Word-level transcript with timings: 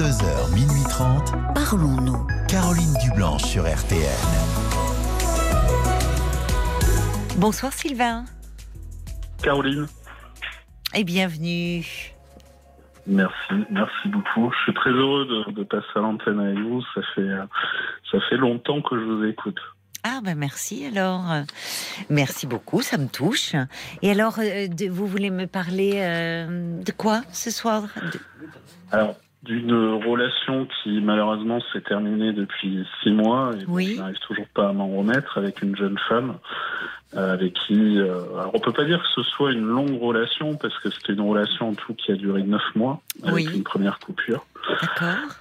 22h, 0.00 0.54
minuit 0.54 0.82
30. 0.88 1.34
Parlons-nous. 1.54 2.26
Caroline 2.48 2.94
Dublanche 3.04 3.42
sur 3.42 3.64
RTN. 3.64 4.00
Bonsoir 7.36 7.70
Sylvain. 7.74 8.24
Caroline, 9.42 9.86
Et 10.94 11.04
bienvenue. 11.04 11.84
merci, 13.06 13.34
merci 13.70 14.08
beaucoup. 14.08 14.50
Je 14.50 14.62
suis 14.62 14.72
très 14.72 14.88
heureux 14.88 15.26
de, 15.26 15.52
de 15.52 15.64
passer 15.64 15.84
à 15.96 15.98
l'antenne 15.98 16.40
avec 16.40 16.58
vous. 16.60 16.80
Ça 16.94 17.02
fait, 17.14 17.20
euh, 17.20 17.44
ça 18.10 18.18
fait 18.30 18.38
longtemps 18.38 18.80
que 18.80 18.98
je 18.98 19.04
vous 19.04 19.24
écoute. 19.26 19.58
Ah 20.02 20.20
ben 20.24 20.34
merci 20.34 20.86
alors. 20.86 21.24
Merci 22.08 22.46
beaucoup, 22.46 22.80
ça 22.80 22.96
me 22.96 23.06
touche. 23.08 23.54
Et 24.00 24.10
alors, 24.12 24.38
euh, 24.38 24.66
de- 24.66 24.88
vous 24.88 25.06
voulez 25.06 25.28
me 25.28 25.44
parler 25.46 25.92
euh, 25.96 26.80
de 26.82 26.92
quoi 26.92 27.20
ce 27.32 27.50
soir? 27.50 27.82
De- 27.82 28.20
Alors, 28.92 29.14
d'une 29.42 29.72
relation 30.04 30.66
qui 30.66 31.00
malheureusement 31.00 31.60
s'est 31.72 31.80
terminée 31.80 32.32
depuis 32.32 32.84
six 33.02 33.10
mois 33.10 33.52
et 33.58 33.64
Oui. 33.68 33.92
je 33.94 34.00
n'arrive 34.00 34.18
toujours 34.18 34.46
pas 34.54 34.68
à 34.68 34.72
m'en 34.72 34.88
remettre 34.88 35.38
avec 35.38 35.62
une 35.62 35.74
jeune 35.76 35.96
femme 36.08 36.36
euh, 37.16 37.32
avec 37.32 37.54
qui, 37.54 37.98
euh, 37.98 38.20
alors 38.38 38.52
on 38.54 38.60
peut 38.60 38.72
pas 38.72 38.84
dire 38.84 39.02
que 39.02 39.08
ce 39.22 39.28
soit 39.30 39.50
une 39.52 39.66
longue 39.66 40.00
relation 40.00 40.56
parce 40.56 40.78
que 40.78 40.90
c'était 40.90 41.14
une 41.14 41.22
relation 41.22 41.70
en 41.70 41.74
tout 41.74 41.94
qui 41.94 42.12
a 42.12 42.16
duré 42.16 42.42
neuf 42.42 42.62
mois 42.76 43.00
avec 43.22 43.34
Oui. 43.34 43.50
une 43.56 43.64
première 43.64 43.98
coupure. 43.98 44.46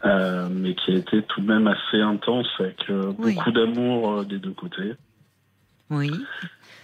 Euh, 0.05 0.47
mais 0.49 0.73
qui 0.75 0.91
a 0.91 0.95
été 0.95 1.21
tout 1.23 1.41
de 1.41 1.47
même 1.47 1.67
assez 1.67 2.01
intense 2.01 2.47
avec 2.59 2.89
euh, 2.89 3.11
Oui. 3.19 3.35
beaucoup 3.35 3.51
d'amour 3.51 4.11
euh, 4.19 4.23
des 4.23 4.39
deux 4.39 4.53
côtés. 4.53 4.93
Oui. 5.91 6.11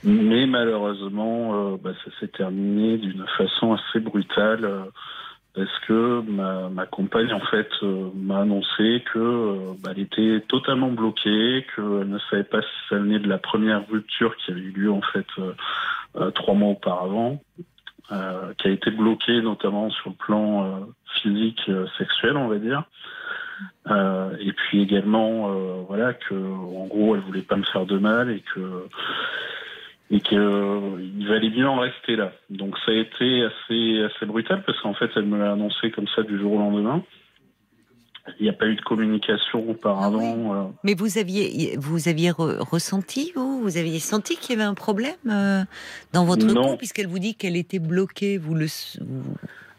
Mais 0.03 0.45
malheureusement, 0.45 1.73
euh, 1.73 1.77
bah, 1.81 1.91
ça 2.03 2.11
s'est 2.19 2.27
terminé 2.27 2.97
d'une 2.97 3.25
façon 3.37 3.73
assez 3.73 3.99
brutale 3.99 4.65
euh, 4.65 4.83
parce 5.55 5.79
que 5.87 6.21
ma, 6.21 6.69
ma 6.69 6.85
compagne 6.85 7.31
en 7.31 7.39
fait 7.39 7.69
euh, 7.81 8.09
m'a 8.13 8.41
annoncé 8.41 9.03
que 9.13 9.19
euh, 9.19 9.73
bah, 9.81 9.91
elle 9.95 10.01
était 10.01 10.41
totalement 10.47 10.89
bloquée, 10.89 11.65
qu'elle 11.73 12.09
ne 12.09 12.19
savait 12.29 12.43
pas 12.43 12.61
si 12.61 12.67
ça 12.89 12.97
venait 12.97 13.19
de 13.19 13.29
la 13.29 13.37
première 13.37 13.87
rupture 13.87 14.35
qui 14.35 14.51
avait 14.51 14.59
eu 14.59 14.71
lieu 14.71 14.91
en 14.91 15.01
fait 15.01 15.25
euh, 15.39 15.53
euh, 16.17 16.31
trois 16.31 16.55
mois 16.55 16.69
auparavant, 16.69 17.41
qui 18.09 18.67
a 18.67 18.71
été 18.71 18.91
bloquée 18.91 19.41
notamment 19.41 19.89
sur 19.89 20.11
le 20.11 20.15
plan 20.15 20.87
physique, 21.15 21.59
sexuel, 21.97 22.37
on 22.37 22.47
va 22.47 22.59
dire. 22.59 22.83
Et 24.39 24.53
puis 24.53 24.83
également, 24.83 25.49
voilà, 25.87 26.13
que 26.13 26.35
en 26.35 26.85
gros, 26.85 27.15
elle 27.15 27.21
voulait 27.21 27.41
pas 27.41 27.55
me 27.55 27.63
faire 27.63 27.87
de 27.87 27.97
mal 27.97 28.29
et 28.29 28.43
que 28.53 28.87
et 30.11 30.19
qu'il 30.21 31.27
valait 31.27 31.49
bien 31.49 31.67
en 31.69 31.79
rester 31.79 32.15
là. 32.15 32.31
Donc 32.49 32.75
ça 32.85 32.91
a 32.91 32.95
été 32.95 33.43
assez 33.43 34.03
assez 34.03 34.25
brutal 34.25 34.63
parce 34.65 34.79
qu'en 34.81 34.93
fait, 34.93 35.09
elle 35.15 35.25
me 35.25 35.37
l'a 35.37 35.53
annoncé 35.53 35.91
comme 35.91 36.07
ça 36.15 36.21
du 36.23 36.37
jour 36.39 36.53
au 36.53 36.59
lendemain. 36.59 37.03
Il 38.39 38.43
n'y 38.43 38.49
a 38.49 38.53
pas 38.53 38.65
eu 38.65 38.75
de 38.75 38.81
communication 38.81 39.69
auparavant. 39.69 40.55
euh, 40.55 40.63
Mais 40.83 40.95
vous 40.95 41.19
aviez, 41.19 41.75
vous 41.77 42.07
aviez 42.07 42.31
re- 42.31 42.57
ressenti, 42.59 43.31
vous? 43.35 43.61
Vous 43.61 43.77
aviez 43.77 43.99
senti 43.99 44.35
qu'il 44.35 44.51
y 44.57 44.59
avait 44.59 44.67
un 44.67 44.73
problème 44.73 45.13
euh, 45.29 45.63
dans 46.11 46.25
votre 46.25 46.47
couple, 46.47 46.77
puisqu'elle 46.77 47.05
vous 47.07 47.19
dit 47.19 47.35
qu'elle 47.35 47.55
était 47.55 47.77
bloquée. 47.77 48.39
Vous 48.39 48.55
le, 48.55 48.65
vous, 48.99 49.35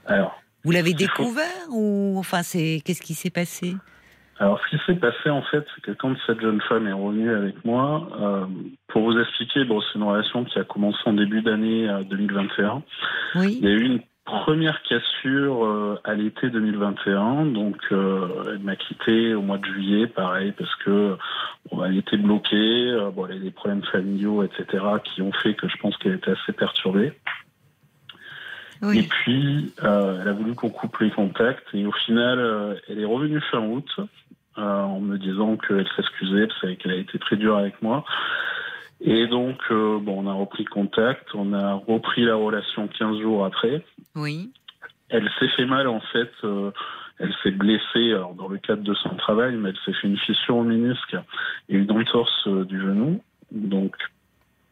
alors, 0.06 0.40
vous 0.62 0.70
l'avez 0.70 0.92
faut- 0.92 0.96
découvert 0.98 1.66
ou 1.70 2.14
enfin 2.18 2.44
c'est 2.44 2.82
qu'est-ce 2.84 3.02
qui 3.02 3.14
s'est 3.14 3.30
passé? 3.30 3.74
Alors, 4.38 4.60
ce 4.60 4.76
qui 4.76 4.82
s'est 4.84 4.98
passé, 4.98 5.30
en 5.30 5.42
fait, 5.42 5.64
c'est 5.74 5.80
que 5.80 5.92
quand 5.92 6.14
cette 6.26 6.40
jeune 6.40 6.60
femme 6.62 6.86
est 6.86 6.92
revenue 6.92 7.34
avec 7.34 7.64
moi, 7.64 8.08
euh, 8.20 8.44
pour 8.88 9.02
vous 9.02 9.18
expliquer, 9.18 9.64
bon, 9.64 9.80
c'est 9.80 9.98
une 9.98 10.04
relation 10.04 10.44
qui 10.44 10.58
a 10.58 10.64
commencé 10.64 10.98
en 11.06 11.14
début 11.14 11.40
d'année 11.40 11.88
euh, 11.88 12.02
2021. 12.02 12.82
Oui. 13.36 13.58
Il 13.60 13.66
y 13.66 13.72
a 13.72 13.74
eu 13.74 13.82
une 13.82 14.00
première 14.26 14.82
cassure 14.82 15.64
euh, 15.64 16.00
à 16.04 16.14
l'été 16.14 16.50
2021, 16.50 17.46
donc 17.46 17.76
euh, 17.92 18.28
elle 18.48 18.58
m'a 18.58 18.76
quitté 18.76 19.34
au 19.34 19.40
mois 19.40 19.56
de 19.56 19.64
juillet, 19.64 20.06
pareil, 20.06 20.52
parce 20.52 20.74
que 20.84 21.16
bon, 21.70 21.84
elle 21.84 21.96
était 21.96 22.18
bloquée, 22.18 22.90
euh, 22.90 23.10
bon, 23.10 23.26
elle 23.26 23.36
a 23.36 23.40
des 23.40 23.50
problèmes 23.52 23.84
familiaux, 23.84 24.42
etc., 24.42 24.84
qui 25.04 25.22
ont 25.22 25.32
fait 25.32 25.54
que 25.54 25.68
je 25.68 25.76
pense 25.78 25.96
qu'elle 25.96 26.14
était 26.14 26.32
assez 26.32 26.52
perturbée. 26.52 27.12
Et 28.92 29.02
puis, 29.02 29.72
euh, 29.82 30.20
elle 30.20 30.28
a 30.28 30.32
voulu 30.32 30.54
qu'on 30.54 30.68
coupe 30.68 30.98
les 30.98 31.10
contacts. 31.10 31.66
Et 31.72 31.86
au 31.86 31.92
final, 31.92 32.38
euh, 32.38 32.74
elle 32.88 33.00
est 33.00 33.06
revenue 33.06 33.40
fin 33.50 33.60
août 33.60 33.88
euh, 34.58 34.82
en 34.82 35.00
me 35.00 35.18
disant 35.18 35.56
qu'elle 35.56 35.86
s'excusait 35.96 36.46
parce 36.46 36.76
qu'elle 36.76 36.92
a 36.92 36.96
été 36.96 37.18
très 37.18 37.36
dure 37.36 37.56
avec 37.56 37.80
moi. 37.82 38.04
Et 39.00 39.26
donc, 39.26 39.58
euh, 39.70 39.98
bon, 40.00 40.24
on 40.24 40.26
a 40.26 40.32
repris 40.32 40.64
contact. 40.64 41.34
On 41.34 41.52
a 41.52 41.74
repris 41.74 42.24
la 42.24 42.34
relation 42.34 42.88
15 42.88 43.20
jours 43.20 43.44
après. 43.44 43.84
Oui. 44.14 44.50
Elle 45.08 45.30
s'est 45.38 45.48
fait 45.56 45.66
mal, 45.66 45.86
en 45.88 46.00
fait. 46.00 46.30
euh, 46.44 46.70
elle 47.18 47.34
s'est 47.42 47.50
blessée 47.50 48.12
alors, 48.12 48.34
dans 48.34 48.48
le 48.48 48.58
cadre 48.58 48.82
de 48.82 48.94
son 48.94 49.14
travail, 49.16 49.56
mais 49.56 49.70
elle 49.70 49.78
s'est 49.84 49.98
fait 50.00 50.08
une 50.08 50.18
fissure 50.18 50.56
au 50.56 50.64
ménisque 50.64 51.16
et 51.68 51.76
une 51.76 51.90
entorse 51.90 52.46
euh, 52.46 52.64
du 52.64 52.78
genou. 52.80 53.22
Donc, 53.52 53.96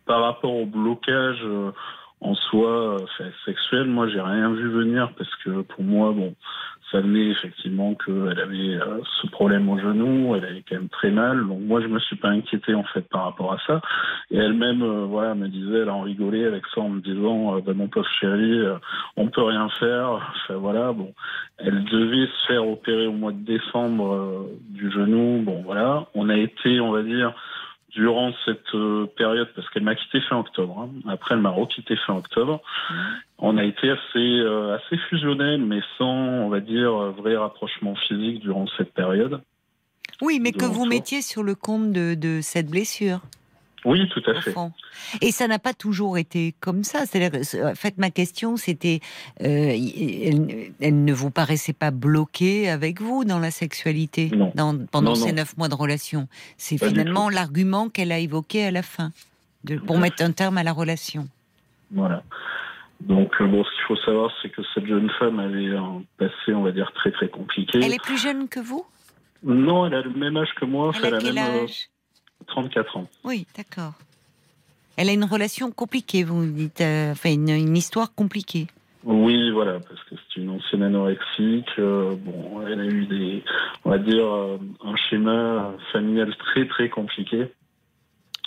par 0.07 0.23
rapport 0.23 0.55
au 0.55 0.67
blocage 0.67 1.41
euh, 1.43 1.71
en 2.21 2.35
soi 2.35 2.95
euh, 2.95 3.07
fait, 3.19 3.33
sexuel, 3.45 3.87
moi, 3.87 4.09
j'ai 4.09 4.21
rien 4.21 4.51
vu 4.51 4.69
venir 4.69 5.11
parce 5.17 5.35
que 5.45 5.63
pour 5.63 5.83
moi, 5.83 6.13
bon, 6.13 6.35
ça 6.95 7.01
venait 7.01 7.29
effectivement 7.31 7.95
qu'elle 7.95 8.39
avait 8.39 8.77
euh, 8.77 9.01
ce 9.21 9.27
problème 9.27 9.69
au 9.69 9.79
genou, 9.79 10.35
elle 10.37 10.45
avait 10.45 10.63
quand 10.69 10.77
même 10.77 10.89
très 10.89 11.11
mal. 11.11 11.47
Donc, 11.47 11.61
moi, 11.61 11.81
je 11.81 11.89
me 11.89 11.99
suis 11.99 12.17
pas 12.17 12.29
inquiété 12.29 12.75
en 12.75 12.85
fait 12.85 13.03
par 13.09 13.25
rapport 13.25 13.53
à 13.53 13.59
ça. 13.67 13.81
Et 14.31 14.37
elle-même, 14.37 14.83
euh, 14.83 15.05
voilà, 15.05 15.35
me 15.35 15.49
disait, 15.49 15.79
elle 15.79 15.91
en 15.91 16.03
rigolait 16.03 16.45
avec 16.45 16.65
ça 16.73 16.83
en 16.83 16.91
me 16.91 17.01
disant, 17.01 17.57
euh, 17.57 17.61
bah, 17.61 17.73
mon 17.75 17.89
pauvre 17.89 18.09
chéri, 18.21 18.61
euh, 18.61 18.77
on 19.17 19.29
peut 19.29 19.43
rien 19.43 19.69
faire. 19.81 20.11
Enfin, 20.11 20.55
voilà, 20.55 20.93
bon, 20.93 21.13
elle 21.59 21.85
devait 21.85 22.27
se 22.27 22.47
faire 22.47 22.67
opérer 22.67 23.09
au 23.09 23.13
mois 23.13 23.33
de 23.33 23.45
décembre 23.45 24.47
du 24.69 24.91
genou. 24.91 25.43
Bon, 25.43 25.63
voilà, 25.63 26.07
on 26.15 26.29
a 26.29 26.37
été, 26.37 26.81
on 26.81 26.93
va 26.93 27.03
dire, 27.03 27.35
durant 27.95 28.33
cette 28.45 28.75
euh, 28.75 29.07
période, 29.17 29.49
parce 29.55 29.69
qu'elle 29.71 29.85
m'a 29.85 29.95
quitté 29.95 30.21
fin 30.23 30.39
octobre. 30.39 30.81
hein. 30.81 30.91
Après, 31.09 31.35
elle 31.35 31.41
m'a 31.41 31.51
requitté 31.51 31.97
fin 31.97 32.15
octobre. 32.15 32.61
On 33.39 33.57
a 33.57 33.65
été 33.65 33.91
assez, 33.91 34.01
euh, 34.17 34.77
assez 34.77 34.97
fusionnels, 35.09 35.61
mais 35.63 35.81
sans, 35.99 36.15
on 36.15 36.49
va 36.49 36.61
dire, 36.61 36.93
vrai 37.13 37.37
rapprochement 37.37 37.95
physique 37.95 38.41
durant 38.41 38.67
cette 38.77 38.93
période. 38.93 39.41
Oui, 40.23 40.39
mais 40.41 40.53
que 40.53 40.65
vous 40.65 40.87
mettiez 40.87 41.23
sur 41.23 41.43
le 41.43 41.55
compte 41.55 41.93
de, 41.93 42.15
de 42.15 42.41
cette 42.41 42.69
blessure, 42.69 43.21
Oui, 43.85 44.09
tout 44.09 44.23
à 44.31 44.41
fait. 44.41 44.53
fond. 44.53 44.73
Et 45.21 45.31
ça 45.31 45.47
n'a 45.47 45.59
pas 45.59 45.75
toujours 45.75 46.17
été 46.17 46.55
comme 46.61 46.85
ça. 46.85 47.05
C'est-à-dire, 47.07 47.41
en 47.65 47.75
fait, 47.75 47.99
ma 47.99 48.11
question, 48.11 48.57
c'était, 48.57 49.01
euh, 49.43 49.45
elle, 49.77 50.73
elle 50.81 51.05
ne 51.05 51.13
vous 51.13 51.31
paraissait 51.31 51.73
pas 51.75 51.91
bloquée 51.91 52.71
avec 52.71 53.01
vous 53.03 53.25
dans 53.25 53.39
la 53.39 53.51
sexualité 53.51 54.31
Non. 54.35 54.53
dans- 54.55 54.79
pendant 54.87 55.11
Non, 55.11 55.15
ces 55.17 55.29
non. 55.33 55.37
neuf 55.37 55.57
mois 55.59 55.69
de 55.69 55.75
relation? 55.75 56.29
C'est 56.57 56.79
finalement 56.79 57.29
l'argument 57.29 57.89
qu'elle 57.91 58.13
a 58.13 58.19
évoqué 58.19 58.65
à 58.65 58.71
la 58.71 58.83
fin, 58.83 59.13
de, 59.65 59.77
pour 59.77 59.97
à 59.97 60.01
mettre 60.01 60.23
un 60.23 60.33
terme 60.33 60.57
à 60.59 60.63
la 60.63 60.73
relation. 60.73 61.29
Voilà. 61.91 62.23
Donc, 63.01 63.33
euh, 63.41 63.47
bon, 63.47 63.63
ce 63.65 63.71
qu'il 63.71 63.85
faut 63.89 63.97
savoir, 64.07 64.31
c'est 64.41 64.49
que 64.49 64.63
cette 64.73 64.87
jeune 64.87 65.11
femme 65.19 65.39
avait 65.41 65.77
un 65.77 66.03
passé, 66.17 66.55
on 66.55 66.63
va 66.63 66.73
dire, 66.73 66.91
très, 66.95 67.11
très 67.13 67.29
compliqué. 67.29 67.81
Elle 67.83 67.93
est 67.93 68.03
plus 68.03 68.17
jeune 68.17 68.49
que 68.49 68.61
vous? 68.61 68.87
Non, 69.43 69.85
elle 69.87 69.95
a 69.95 70.01
le 70.01 70.11
même 70.15 70.39
âge 70.39 70.49
que 70.59 70.65
moi. 70.65 70.91
Elle 71.03 71.15
a 71.15 71.19
quel 71.19 71.35
même 71.35 71.45
euh, 71.45 71.65
âge? 71.65 71.89
34 72.47 72.97
ans. 72.97 73.09
Oui, 73.25 73.47
d'accord. 73.57 73.93
Elle 74.97 75.09
a 75.09 75.13
une 75.13 75.25
relation 75.25 75.71
compliquée, 75.73 76.23
vous 76.23 76.45
dites, 76.47 76.81
euh, 76.81 77.13
enfin 77.13 77.33
une, 77.33 77.49
une 77.51 77.77
histoire 77.77 78.15
compliquée. 78.15 78.69
Oui, 79.03 79.51
voilà, 79.51 79.81
parce 79.81 80.03
que 80.05 80.15
c'est 80.15 80.41
une 80.41 80.51
ancienne 80.51 80.83
anorexique. 80.83 81.69
euh, 81.79 82.15
bon, 82.17 82.67
elle 82.67 82.81
a 82.81 82.85
eu 82.87 83.05
des, 83.07 83.43
on 83.85 83.91
va 83.91 83.99
dire, 83.99 84.27
euh, 84.27 84.57
un 84.85 84.97
schéma 84.97 85.73
familial 85.93 86.35
très 86.37 86.67
très 86.69 86.89
compliqué. 86.89 87.49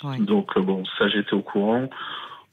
Ouais. 0.02 0.18
Donc 0.18 0.58
bon, 0.58 0.84
ça 0.98 1.08
j'étais 1.08 1.34
au 1.34 1.42
courant. 1.42 1.88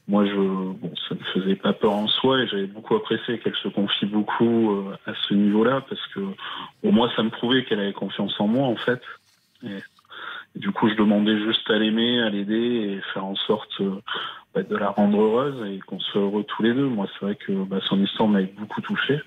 Moi, 0.07 0.25
je, 0.27 0.35
bon, 0.35 0.91
ça 1.09 1.15
me 1.15 1.23
faisait 1.33 1.55
pas 1.55 1.73
peur 1.73 1.93
en 1.93 2.07
soi 2.07 2.41
et 2.41 2.47
j'avais 2.47 2.67
beaucoup 2.67 2.95
apprécié 2.95 3.39
qu'elle 3.39 3.55
se 3.55 3.69
confie 3.69 4.05
beaucoup 4.05 4.83
à 5.07 5.13
ce 5.27 5.33
niveau-là 5.33 5.81
parce 5.89 6.05
que, 6.13 6.19
au 6.83 6.91
moins, 6.91 7.09
ça 7.15 7.23
me 7.23 7.31
prouvait 7.31 7.65
qu'elle 7.65 7.79
avait 7.79 7.93
confiance 7.93 8.39
en 8.39 8.47
moi 8.47 8.67
en 8.67 8.75
fait. 8.75 9.01
Et 9.63 9.77
du 10.55 10.71
coup, 10.71 10.89
je 10.89 10.95
demandais 10.95 11.37
juste 11.39 11.69
à 11.69 11.77
l'aimer, 11.77 12.21
à 12.21 12.29
l'aider 12.29 12.55
et 12.55 13.01
faire 13.13 13.25
en 13.25 13.35
sorte 13.35 13.73
euh, 13.81 14.01
bah, 14.53 14.63
de 14.63 14.75
la 14.75 14.89
rendre 14.89 15.19
heureuse 15.19 15.69
et 15.69 15.79
qu'on 15.79 15.99
soit 15.99 16.21
heureux 16.21 16.43
tous 16.43 16.63
les 16.63 16.73
deux. 16.73 16.87
Moi, 16.87 17.07
c'est 17.13 17.25
vrai 17.25 17.35
que 17.35 17.51
bah, 17.51 17.79
son 17.87 18.01
histoire 18.01 18.29
m'avait 18.29 18.53
beaucoup 18.57 18.81
touché. 18.81 19.19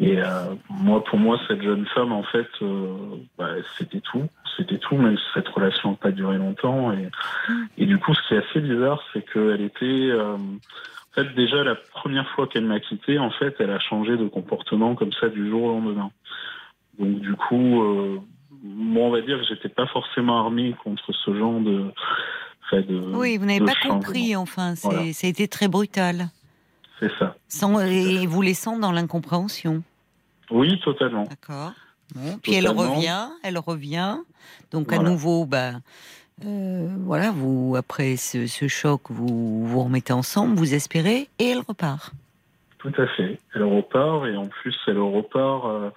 Et 0.00 0.22
euh, 0.22 0.54
moi, 0.70 1.02
pour 1.02 1.18
moi, 1.18 1.40
cette 1.48 1.62
jeune 1.62 1.84
femme, 1.86 2.12
en 2.12 2.22
fait, 2.22 2.48
euh, 2.62 2.94
bah, 3.36 3.50
c'était 3.76 4.00
tout. 4.00 4.28
C'était 4.56 4.78
tout, 4.78 4.96
même 4.96 5.16
si 5.16 5.24
cette 5.34 5.48
relation 5.48 5.90
n'a 5.90 5.96
pas 5.96 6.12
duré 6.12 6.36
longtemps. 6.36 6.92
Et, 6.92 7.08
et 7.78 7.86
du 7.86 7.98
coup, 7.98 8.14
ce 8.14 8.28
qui 8.28 8.34
est 8.34 8.38
assez 8.38 8.60
bizarre, 8.60 9.02
c'est 9.12 9.28
qu'elle 9.32 9.60
était... 9.60 9.84
euh, 9.86 10.36
en 10.36 11.14
fait, 11.14 11.34
déjà, 11.34 11.64
la 11.64 11.74
première 11.74 12.28
fois 12.30 12.46
qu'elle 12.46 12.66
m'a 12.66 12.78
quitté, 12.78 13.18
en 13.18 13.30
fait, 13.30 13.56
elle 13.58 13.70
a 13.70 13.80
changé 13.80 14.16
de 14.16 14.28
comportement 14.28 14.94
comme 14.94 15.12
ça 15.14 15.28
du 15.28 15.48
jour 15.50 15.64
au 15.64 15.72
lendemain. 15.72 16.10
Donc, 17.00 17.18
du 17.18 17.34
coup, 17.34 18.22
moi, 18.62 19.06
on 19.06 19.10
va 19.10 19.20
dire 19.20 19.38
que 19.38 19.44
j'étais 19.44 19.68
pas 19.68 19.86
forcément 19.86 20.38
armé 20.40 20.74
contre 20.82 21.12
ce 21.12 21.36
genre 21.36 21.60
de... 21.60 21.92
Oui, 23.14 23.38
vous 23.38 23.46
n'avez 23.46 23.60
pas 23.60 23.72
changement. 23.72 23.94
compris, 23.94 24.36
enfin, 24.36 24.74
c'est, 24.74 24.88
Voilà. 24.88 25.12
ça 25.12 25.26
a 25.26 25.30
été 25.30 25.48
très 25.48 25.68
brutal. 25.68 26.28
C'est 27.00 27.10
ça. 27.18 27.36
Sans, 27.48 27.80
et 27.80 28.26
vous 28.26 28.42
laissant 28.42 28.78
dans 28.78 28.92
l'incompréhension. 28.92 29.82
Oui, 30.50 30.78
totalement. 30.84 31.24
D'accord. 31.24 31.72
puis 32.42 32.54
elle 32.54 32.68
revient, 32.68 33.28
elle 33.42 33.58
revient. 33.58 34.16
Donc 34.70 34.92
à 34.92 34.98
nouveau, 34.98 35.46
bah, 35.46 35.72
euh, 36.44 36.88
voilà, 37.00 37.30
vous 37.30 37.74
après 37.76 38.16
ce, 38.16 38.46
choc, 38.68 39.02
vous 39.08 39.66
vous 39.66 39.82
remettez 39.84 40.12
ensemble, 40.12 40.56
vous 40.56 40.74
espérez, 40.74 41.28
et 41.38 41.50
elle 41.50 41.60
repart. 41.60 42.12
Tout 42.78 42.92
à 42.96 43.06
fait. 43.08 43.38
Elle 43.54 43.64
repart 43.64 44.26
et 44.26 44.36
en 44.36 44.46
plus 44.46 44.76
elle 44.86 44.98
repart. 44.98 45.64
Euh, 45.66 45.90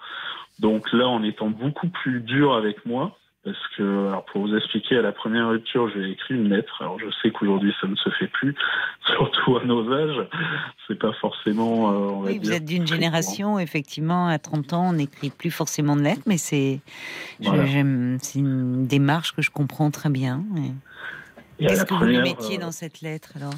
donc 0.62 0.92
là, 0.92 1.08
en 1.08 1.24
étant 1.24 1.50
beaucoup 1.50 1.88
plus 1.88 2.20
dur 2.20 2.54
avec 2.54 2.86
moi, 2.86 3.18
parce 3.44 3.58
que, 3.76 3.82
alors 4.06 4.24
pour 4.26 4.46
vous 4.46 4.54
expliquer, 4.54 4.96
à 4.96 5.02
la 5.02 5.10
première 5.10 5.48
rupture, 5.48 5.90
j'ai 5.92 6.12
écrit 6.12 6.34
une 6.34 6.48
lettre. 6.48 6.80
Alors 6.80 7.00
je 7.00 7.06
sais 7.20 7.32
qu'aujourd'hui 7.32 7.74
ça 7.80 7.88
ne 7.88 7.96
se 7.96 8.08
fait 8.10 8.28
plus, 8.28 8.54
surtout 9.06 9.56
à 9.56 9.64
nos 9.64 9.92
âges. 9.92 10.28
C'est 10.86 10.98
pas 10.98 11.12
forcément. 11.14 11.90
Euh, 11.90 12.26
oui, 12.26 12.38
vous 12.38 12.52
êtes 12.52 12.64
d'une 12.64 12.86
génération, 12.86 13.58
effectivement, 13.58 14.28
à 14.28 14.38
30 14.38 14.72
ans, 14.72 14.90
on 14.90 14.92
n'écrit 14.92 15.30
plus 15.30 15.50
forcément 15.50 15.96
de 15.96 16.02
lettres, 16.02 16.22
mais 16.26 16.38
c'est 16.38 16.80
c'est 17.40 18.38
une 18.38 18.86
démarche 18.86 19.34
que 19.34 19.42
je 19.42 19.50
comprends 19.50 19.90
très 19.90 20.10
bien. 20.10 20.44
Qu'est-ce 21.58 21.84
que 21.84 21.94
vous 21.94 22.04
lui 22.04 22.18
mettiez 22.18 22.58
dans 22.58 22.72
cette 22.72 23.00
lettre 23.00 23.32
alors? 23.34 23.54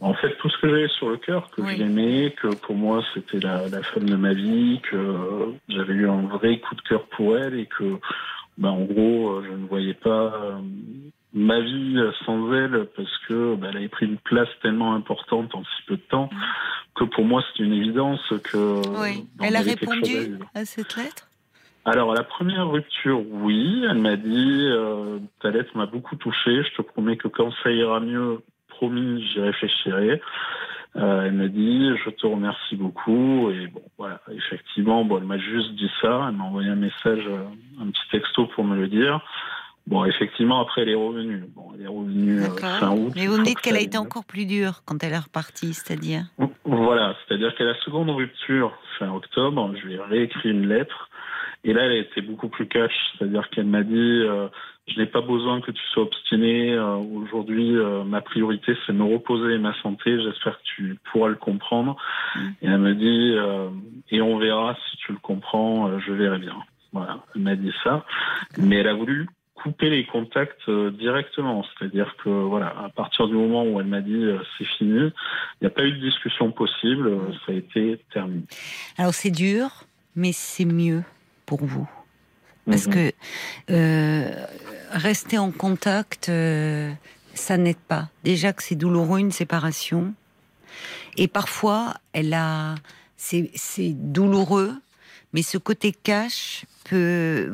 En 0.00 0.14
fait, 0.14 0.34
tout 0.38 0.48
ce 0.50 0.58
que 0.58 0.68
j'avais 0.68 0.88
sur 0.88 1.10
le 1.10 1.16
cœur, 1.16 1.50
que 1.50 1.64
je 1.64 1.76
l'aimais, 1.76 2.34
que 2.40 2.48
pour 2.48 2.74
moi 2.74 3.04
c'était 3.14 3.38
la, 3.38 3.68
la, 3.68 3.82
femme 3.82 4.08
de 4.08 4.16
ma 4.16 4.32
vie, 4.32 4.80
que 4.90 5.54
j'avais 5.68 5.94
eu 5.94 6.08
un 6.08 6.22
vrai 6.22 6.58
coup 6.58 6.74
de 6.74 6.80
cœur 6.82 7.04
pour 7.08 7.36
elle 7.36 7.54
et 7.54 7.66
que 7.66 7.98
bah, 8.58 8.70
en 8.70 8.82
gros, 8.82 9.30
euh, 9.30 9.44
je 9.46 9.52
ne 9.52 9.66
voyais 9.66 9.94
pas 9.94 10.34
euh, 10.34 10.58
ma 11.32 11.60
vie 11.60 11.98
sans 12.24 12.52
elle 12.52 12.86
parce 12.96 13.18
que 13.28 13.54
bah, 13.54 13.68
elle 13.70 13.78
avait 13.78 13.88
pris 13.88 14.06
une 14.06 14.18
place 14.18 14.48
tellement 14.60 14.94
importante 14.94 15.54
en 15.54 15.62
si 15.62 15.82
peu 15.86 15.96
de 15.96 16.02
temps 16.02 16.28
que 16.94 17.04
pour 17.04 17.24
moi 17.24 17.42
c'est 17.42 17.62
une 17.62 17.72
évidence 17.72 18.20
que. 18.44 18.82
Oui. 19.00 19.26
Elle 19.40 19.56
a 19.56 19.60
répondu 19.60 20.38
à, 20.54 20.64
cette 20.64 20.96
lettre? 20.96 21.28
Alors 21.84 22.12
à 22.12 22.14
la 22.14 22.22
première 22.22 22.68
rupture, 22.68 23.22
oui, 23.30 23.84
elle 23.88 23.98
m'a 23.98 24.16
dit 24.16 24.68
euh, 24.70 25.18
ta 25.40 25.50
lettre 25.50 25.76
m'a 25.76 25.86
beaucoup 25.86 26.16
touché. 26.16 26.62
Je 26.62 26.76
te 26.76 26.82
promets 26.82 27.16
que 27.16 27.28
quand 27.28 27.50
ça 27.62 27.70
ira 27.72 27.98
mieux, 28.00 28.40
promis, 28.76 29.22
j'y 29.32 29.40
réfléchirai. 29.40 30.20
Euh, 30.94 31.22
elle 31.24 31.32
m'a 31.32 31.48
dit 31.48 31.90
je 32.04 32.10
te 32.10 32.26
remercie 32.26 32.76
beaucoup. 32.76 33.50
Et 33.50 33.66
bon 33.68 33.82
voilà. 33.98 34.20
Effectivement 34.30 35.04
bon 35.04 35.18
elle 35.18 35.24
m'a 35.24 35.38
juste 35.38 35.74
dit 35.74 35.90
ça. 36.00 36.26
Elle 36.28 36.36
m'a 36.36 36.44
envoyé 36.44 36.68
un 36.68 36.76
message 36.76 37.24
euh, 37.28 37.44
un 37.80 37.86
petit 37.86 38.08
texto 38.10 38.46
pour 38.46 38.64
me 38.64 38.76
le 38.76 38.88
dire. 38.88 39.20
Bon 39.86 40.04
effectivement 40.04 40.60
après 40.60 40.82
elle 40.82 40.90
est 40.90 40.94
revenue. 40.94 41.44
Bon 41.56 41.70
elle 41.74 41.84
est 41.84 41.88
revenue 41.88 42.40
euh, 42.40 42.78
fin 42.78 42.90
août. 42.90 43.12
Mais 43.16 43.26
vous 43.26 43.38
me 43.38 43.44
dites 43.44 43.60
qu'elle 43.60 43.76
a 43.76 43.80
été 43.80 43.96
encore 43.96 44.24
plus 44.24 44.44
dure 44.44 44.82
quand 44.84 45.02
elle 45.02 45.14
est 45.14 45.18
repartie 45.18 45.72
c'est-à-dire? 45.72 46.24
Voilà. 46.66 47.16
C'est-à-dire 47.26 47.54
qu'à 47.54 47.64
la 47.64 47.74
seconde 47.76 48.10
rupture 48.10 48.76
fin 48.98 49.10
octobre 49.10 49.72
je 49.80 49.86
lui 49.86 49.94
ai 49.94 50.00
réécrit 50.00 50.50
une 50.50 50.68
lettre 50.68 51.08
et 51.64 51.72
là 51.72 51.84
elle 51.84 51.92
a 51.92 51.96
été 51.96 52.20
beaucoup 52.20 52.48
plus 52.48 52.66
cash 52.66 52.92
c'est-à-dire 53.18 53.48
qu'elle 53.50 53.66
m'a 53.66 53.82
dit 53.82 54.24
je 54.88 54.98
n'ai 54.98 55.06
pas 55.06 55.20
besoin 55.20 55.60
que 55.60 55.70
tu 55.70 55.82
sois 55.92 56.04
obstiné. 56.04 56.72
Euh, 56.72 56.96
aujourd'hui, 56.96 57.76
euh, 57.76 58.02
ma 58.04 58.20
priorité, 58.20 58.76
c'est 58.84 58.92
me 58.92 59.04
reposer 59.04 59.54
et 59.54 59.58
ma 59.58 59.74
santé. 59.80 60.20
J'espère 60.20 60.58
que 60.58 60.64
tu 60.64 60.98
pourras 61.10 61.28
le 61.28 61.36
comprendre. 61.36 61.96
Mm. 62.34 62.40
Et 62.62 62.66
elle 62.66 62.78
me 62.78 62.94
dit, 62.94 63.34
euh, 63.36 63.68
et 64.10 64.20
on 64.20 64.38
verra 64.38 64.76
si 64.90 64.96
tu 64.98 65.12
le 65.12 65.18
comprends, 65.18 65.98
je 66.00 66.12
verrai 66.12 66.38
bien. 66.38 66.56
Voilà, 66.92 67.20
elle 67.34 67.42
m'a 67.42 67.56
dit 67.56 67.72
ça. 67.84 68.04
Mais 68.58 68.76
elle 68.76 68.88
a 68.88 68.94
voulu 68.94 69.28
couper 69.54 69.88
les 69.88 70.04
contacts 70.04 70.68
directement. 70.68 71.64
C'est-à-dire 71.64 72.16
que, 72.22 72.28
voilà, 72.28 72.74
à 72.84 72.88
partir 72.88 73.28
du 73.28 73.34
moment 73.34 73.64
où 73.64 73.80
elle 73.80 73.86
m'a 73.86 74.00
dit 74.00 74.26
c'est 74.58 74.66
fini, 74.66 74.98
il 74.98 75.12
n'y 75.62 75.68
a 75.68 75.70
pas 75.70 75.84
eu 75.84 75.92
de 75.92 76.00
discussion 76.00 76.50
possible. 76.50 77.18
Ça 77.46 77.52
a 77.52 77.54
été 77.54 78.00
terminé. 78.12 78.42
Alors 78.98 79.14
c'est 79.14 79.30
dur, 79.30 79.68
mais 80.16 80.32
c'est 80.32 80.64
mieux 80.64 81.02
pour 81.46 81.64
vous. 81.64 81.88
Parce 82.66 82.86
mhm. 82.86 82.92
que 82.92 83.12
euh, 83.70 84.46
rester 84.90 85.38
en 85.38 85.50
contact, 85.50 86.28
euh, 86.28 86.92
ça 87.34 87.56
n'aide 87.56 87.76
pas. 87.76 88.08
Déjà 88.24 88.52
que 88.52 88.62
c'est 88.62 88.76
douloureux 88.76 89.18
une 89.18 89.32
séparation, 89.32 90.14
et 91.16 91.28
parfois 91.28 91.94
elle 92.12 92.34
a, 92.34 92.76
c'est 93.16 93.92
douloureux, 93.94 94.74
mais 95.32 95.42
ce 95.42 95.58
côté 95.58 95.92
cash 95.92 96.64
peut, 96.84 97.52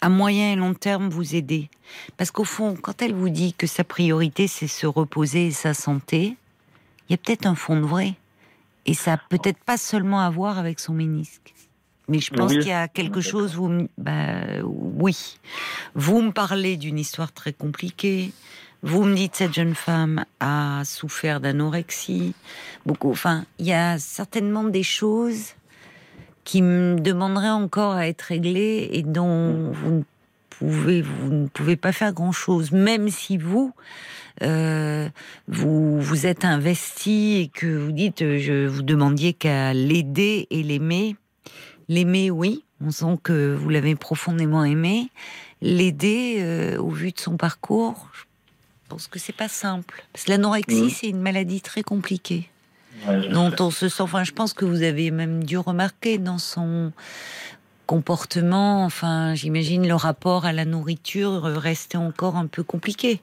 à 0.00 0.08
moyen 0.08 0.52
et 0.52 0.56
long 0.56 0.74
terme, 0.74 1.08
vous 1.08 1.34
aider. 1.34 1.68
Parce 2.16 2.30
qu'au 2.30 2.44
fond, 2.44 2.76
quand 2.80 3.02
elle 3.02 3.14
vous 3.14 3.28
dit 3.28 3.52
que 3.52 3.66
sa 3.66 3.84
priorité 3.84 4.48
c'est 4.48 4.68
se 4.68 4.86
reposer 4.86 5.48
et 5.48 5.52
sa 5.52 5.74
santé, 5.74 6.36
il 7.08 7.12
y 7.12 7.14
a 7.14 7.18
peut-être 7.18 7.46
un 7.46 7.54
fond 7.54 7.76
de 7.76 7.86
vrai. 7.86 8.14
Et 8.86 8.94
ça 8.94 9.18
peut-être 9.28 9.58
pas 9.58 9.76
seulement 9.76 10.20
à 10.20 10.30
voir 10.30 10.58
avec 10.58 10.78
son 10.78 10.92
ménisque. 10.92 11.55
Mais 12.08 12.20
je 12.20 12.30
pense 12.32 12.52
qu'il 12.52 12.68
y 12.68 12.72
a 12.72 12.88
quelque 12.88 13.20
chose, 13.20 13.54
vous, 13.54 13.88
bah, 13.98 14.62
oui. 14.64 15.38
Vous 15.94 16.22
me 16.22 16.30
parlez 16.30 16.76
d'une 16.76 16.98
histoire 16.98 17.32
très 17.32 17.52
compliquée. 17.52 18.32
Vous 18.82 19.04
me 19.04 19.14
dites 19.14 19.34
cette 19.34 19.54
jeune 19.54 19.74
femme 19.74 20.24
a 20.38 20.82
souffert 20.84 21.40
d'anorexie. 21.40 22.34
Beaucoup. 22.84 23.10
Enfin, 23.10 23.44
il 23.58 23.66
y 23.66 23.72
a 23.72 23.98
certainement 23.98 24.64
des 24.64 24.84
choses 24.84 25.54
qui 26.44 26.62
me 26.62 27.00
demanderaient 27.00 27.48
encore 27.48 27.94
à 27.94 28.06
être 28.06 28.22
réglées 28.22 28.88
et 28.92 29.02
dont 29.02 29.72
vous 29.72 29.90
ne 29.90 30.02
pouvez, 30.50 31.02
vous 31.02 31.32
ne 31.32 31.48
pouvez 31.48 31.74
pas 31.74 31.90
faire 31.90 32.12
grand 32.12 32.30
chose, 32.30 32.70
même 32.70 33.08
si 33.08 33.36
vous, 33.36 33.74
euh, 34.42 35.08
vous 35.48 36.00
vous 36.00 36.26
êtes 36.26 36.44
investi 36.44 37.38
et 37.38 37.48
que 37.48 37.66
vous 37.66 37.90
dites, 37.90 38.20
je 38.20 38.68
vous 38.68 38.82
demandiez 38.82 39.32
qu'à 39.32 39.74
l'aider 39.74 40.46
et 40.50 40.62
l'aimer 40.62 41.16
L'aimer, 41.88 42.30
oui, 42.30 42.64
on 42.84 42.90
sent 42.90 43.18
que 43.22 43.54
vous 43.54 43.68
l'avez 43.68 43.94
profondément 43.94 44.64
aimé. 44.64 45.08
L'aider, 45.62 46.38
euh, 46.40 46.78
au 46.78 46.90
vu 46.90 47.12
de 47.12 47.18
son 47.18 47.36
parcours, 47.36 48.08
je 48.14 48.24
pense 48.88 49.06
que 49.06 49.18
c'est 49.18 49.36
pas 49.36 49.48
simple. 49.48 50.04
Parce 50.12 50.24
que 50.24 50.30
l'anorexie, 50.30 50.90
c'est 50.90 51.08
une 51.08 51.20
maladie 51.20 51.60
très 51.60 51.82
compliquée. 51.82 52.48
dont 53.30 53.52
on 53.60 53.70
se 53.70 53.88
sent. 53.88 54.02
Enfin, 54.02 54.24
je 54.24 54.32
pense 54.32 54.52
que 54.52 54.64
vous 54.64 54.82
avez 54.82 55.10
même 55.10 55.44
dû 55.44 55.58
remarquer 55.58 56.18
dans 56.18 56.38
son 56.38 56.92
comportement. 57.86 58.84
Enfin, 58.84 59.34
j'imagine 59.34 59.86
le 59.86 59.94
rapport 59.94 60.44
à 60.44 60.52
la 60.52 60.64
nourriture 60.64 61.42
restait 61.42 61.98
encore 61.98 62.36
un 62.36 62.46
peu 62.46 62.62
compliqué. 62.62 63.20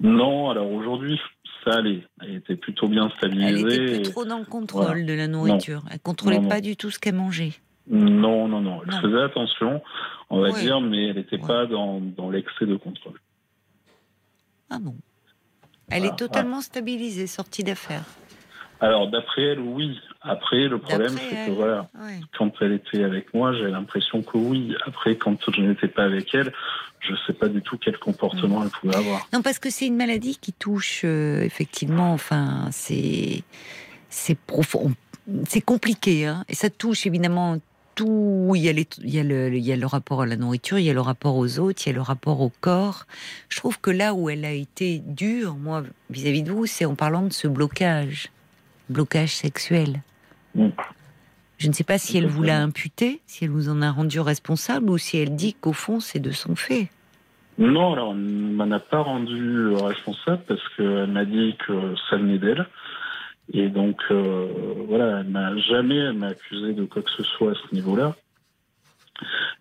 Non, 0.00 0.50
alors 0.50 0.70
aujourd'hui, 0.70 1.18
ça 1.64 1.76
allait. 1.76 2.02
Elle 2.22 2.36
était 2.36 2.56
plutôt 2.56 2.88
bien 2.88 3.10
stabilisée. 3.16 3.74
Elle 3.74 3.82
était 3.82 4.00
plus 4.00 4.10
trop 4.10 4.24
dans 4.24 4.38
le 4.38 4.44
contrôle 4.44 5.06
de 5.06 5.12
la 5.12 5.26
nourriture. 5.26 5.82
Elle 5.90 6.00
contrôlait 6.00 6.46
pas 6.48 6.60
du 6.60 6.76
tout 6.76 6.90
ce 6.90 6.98
qu'elle 6.98 7.14
mangeait. 7.14 7.52
Non, 7.90 8.48
non, 8.48 8.60
non. 8.60 8.80
Elle 8.86 9.00
faisait 9.00 9.22
attention, 9.22 9.82
on 10.30 10.40
va 10.40 10.52
dire, 10.52 10.80
mais 10.80 11.08
elle 11.08 11.16
n'était 11.16 11.38
pas 11.38 11.66
dans, 11.66 12.00
dans 12.00 12.30
l'excès 12.30 12.66
de 12.66 12.76
contrôle. 12.76 13.18
Ah 14.70 14.78
bon 14.78 14.94
Elle 15.90 16.04
est 16.04 16.16
totalement 16.16 16.60
stabilisée, 16.60 17.26
sortie 17.26 17.64
d'affaires. 17.64 18.04
Alors, 18.80 19.10
d'après 19.10 19.42
elle, 19.42 19.60
oui. 19.60 19.98
Après, 20.20 20.68
le 20.68 20.78
problème, 20.78 21.16
c'est 21.16 21.46
que 21.46 21.50
voilà, 21.52 21.88
quand 22.36 22.52
elle 22.60 22.72
était 22.72 23.04
avec 23.04 23.32
moi, 23.32 23.52
j'ai 23.52 23.68
l'impression 23.68 24.22
que 24.22 24.36
oui. 24.36 24.74
Après, 24.84 25.16
quand 25.16 25.38
je 25.50 25.60
n'étais 25.60 25.88
pas 25.88 26.04
avec 26.04 26.34
elle, 26.34 26.52
je 27.00 27.12
ne 27.12 27.16
sais 27.26 27.32
pas 27.32 27.48
du 27.48 27.62
tout 27.62 27.78
quel 27.78 27.98
comportement 27.98 28.62
elle 28.62 28.70
pouvait 28.70 28.96
avoir. 28.96 29.26
Non, 29.32 29.42
parce 29.42 29.58
que 29.58 29.70
c'est 29.70 29.86
une 29.86 29.96
maladie 29.96 30.36
qui 30.36 30.52
touche, 30.52 31.02
euh, 31.04 31.42
effectivement, 31.42 32.12
enfin, 32.12 32.68
c'est. 32.70 33.42
C'est 34.10 34.38
profond. 34.38 34.92
C'est 35.44 35.60
compliqué, 35.60 36.24
hein, 36.24 36.44
et 36.48 36.54
ça 36.54 36.70
touche 36.70 37.06
évidemment 37.06 37.58
tout, 37.98 38.52
il 38.54 38.62
y, 38.62 38.68
a 38.68 38.70
il, 38.70 38.86
y 39.02 39.18
a 39.18 39.24
le, 39.24 39.52
il 39.52 39.64
y 39.64 39.72
a 39.72 39.76
le 39.76 39.86
rapport 39.86 40.22
à 40.22 40.26
la 40.26 40.36
nourriture, 40.36 40.78
il 40.78 40.84
y 40.84 40.90
a 40.90 40.92
le 40.92 41.00
rapport 41.00 41.34
aux 41.36 41.58
autres, 41.58 41.82
il 41.84 41.88
y 41.88 41.92
a 41.92 41.94
le 41.96 42.00
rapport 42.00 42.40
au 42.40 42.52
corps. 42.60 43.06
Je 43.48 43.56
trouve 43.56 43.80
que 43.80 43.90
là 43.90 44.14
où 44.14 44.30
elle 44.30 44.44
a 44.44 44.52
été 44.52 45.02
dure, 45.04 45.56
moi, 45.56 45.82
vis-à-vis 46.08 46.44
de 46.44 46.52
vous, 46.52 46.66
c'est 46.66 46.84
en 46.84 46.94
parlant 46.94 47.22
de 47.22 47.32
ce 47.32 47.48
blocage, 47.48 48.28
blocage 48.88 49.34
sexuel. 49.34 50.02
Mm. 50.54 50.68
Je 51.58 51.66
ne 51.66 51.72
sais 51.72 51.82
pas 51.82 51.98
si 51.98 52.16
elle 52.16 52.28
vous 52.28 52.44
l'a 52.44 52.62
imputé, 52.62 53.20
si 53.26 53.44
elle 53.44 53.50
vous 53.50 53.68
en 53.68 53.82
a 53.82 53.90
rendu 53.90 54.20
responsable, 54.20 54.90
ou 54.90 54.96
si 54.96 55.18
elle 55.18 55.34
dit 55.34 55.54
qu'au 55.54 55.72
fond, 55.72 55.98
c'est 55.98 56.20
de 56.20 56.30
son 56.30 56.54
fait. 56.54 56.90
Non, 57.58 57.94
alors, 57.94 58.10
on 58.10 58.14
ne 58.14 58.54
m'en 58.54 58.70
a 58.70 58.78
pas 58.78 59.00
rendu 59.00 59.74
responsable 59.74 60.42
parce 60.46 60.62
qu'elle 60.76 61.08
m'a 61.08 61.24
dit 61.24 61.56
que 61.66 61.96
ça 62.08 62.16
venait 62.16 62.38
d'elle. 62.38 62.64
Et 63.52 63.68
donc, 63.68 64.00
euh, 64.10 64.74
voilà, 64.86 65.20
elle 65.20 65.28
m'a 65.28 65.56
jamais 65.56 66.12
m'a 66.12 66.28
accusé 66.28 66.74
de 66.74 66.84
quoi 66.84 67.02
que 67.02 67.10
ce 67.10 67.22
soit 67.22 67.52
à 67.52 67.54
ce 67.54 67.74
niveau-là. 67.74 68.14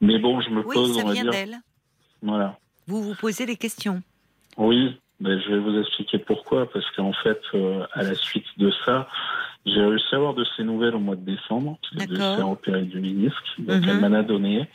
Mais 0.02 0.20
bon, 0.20 0.42
je 0.42 0.50
me 0.50 0.62
pose, 0.62 0.96
ça 0.96 1.04
on 1.04 1.08
va 1.08 1.14
vient 1.14 1.30
dire. 1.32 1.60
Voilà. 2.22 2.58
Vous 2.88 3.02
vous 3.02 3.16
posez 3.16 3.46
des 3.46 3.56
questions. 3.56 4.02
Oui, 4.58 5.00
mais 5.20 5.40
je 5.40 5.52
vais 5.52 5.60
vous 5.60 5.80
expliquer 5.80 6.20
pourquoi. 6.20 6.70
Parce 6.70 6.90
qu'en 6.92 7.14
fait, 7.14 7.40
euh, 7.54 7.86
à 7.94 8.04
la 8.04 8.16
suite 8.16 8.48
de 8.58 8.72
ça, 8.86 9.08
J'ai 9.68 9.82
réussi 9.82 10.06
à 10.14 10.16
avoir 10.16 10.34
de 10.34 10.46
ses 10.56 10.64
nouvelles 10.64 10.96
au 10.96 11.00
mois 11.00 11.18
de 11.18 11.26
décembre, 11.26 11.78
devait 11.94 12.08
se 12.16 12.36
faire 12.38 12.50
opérer 12.50 12.84
du 12.84 13.00
ménisque. 13.02 13.36
Donc 13.60 13.82
Mhm. 13.84 13.90
elle 13.90 14.00
m'en 14.00 14.18
a 14.18 14.24
donné. 14.24 14.66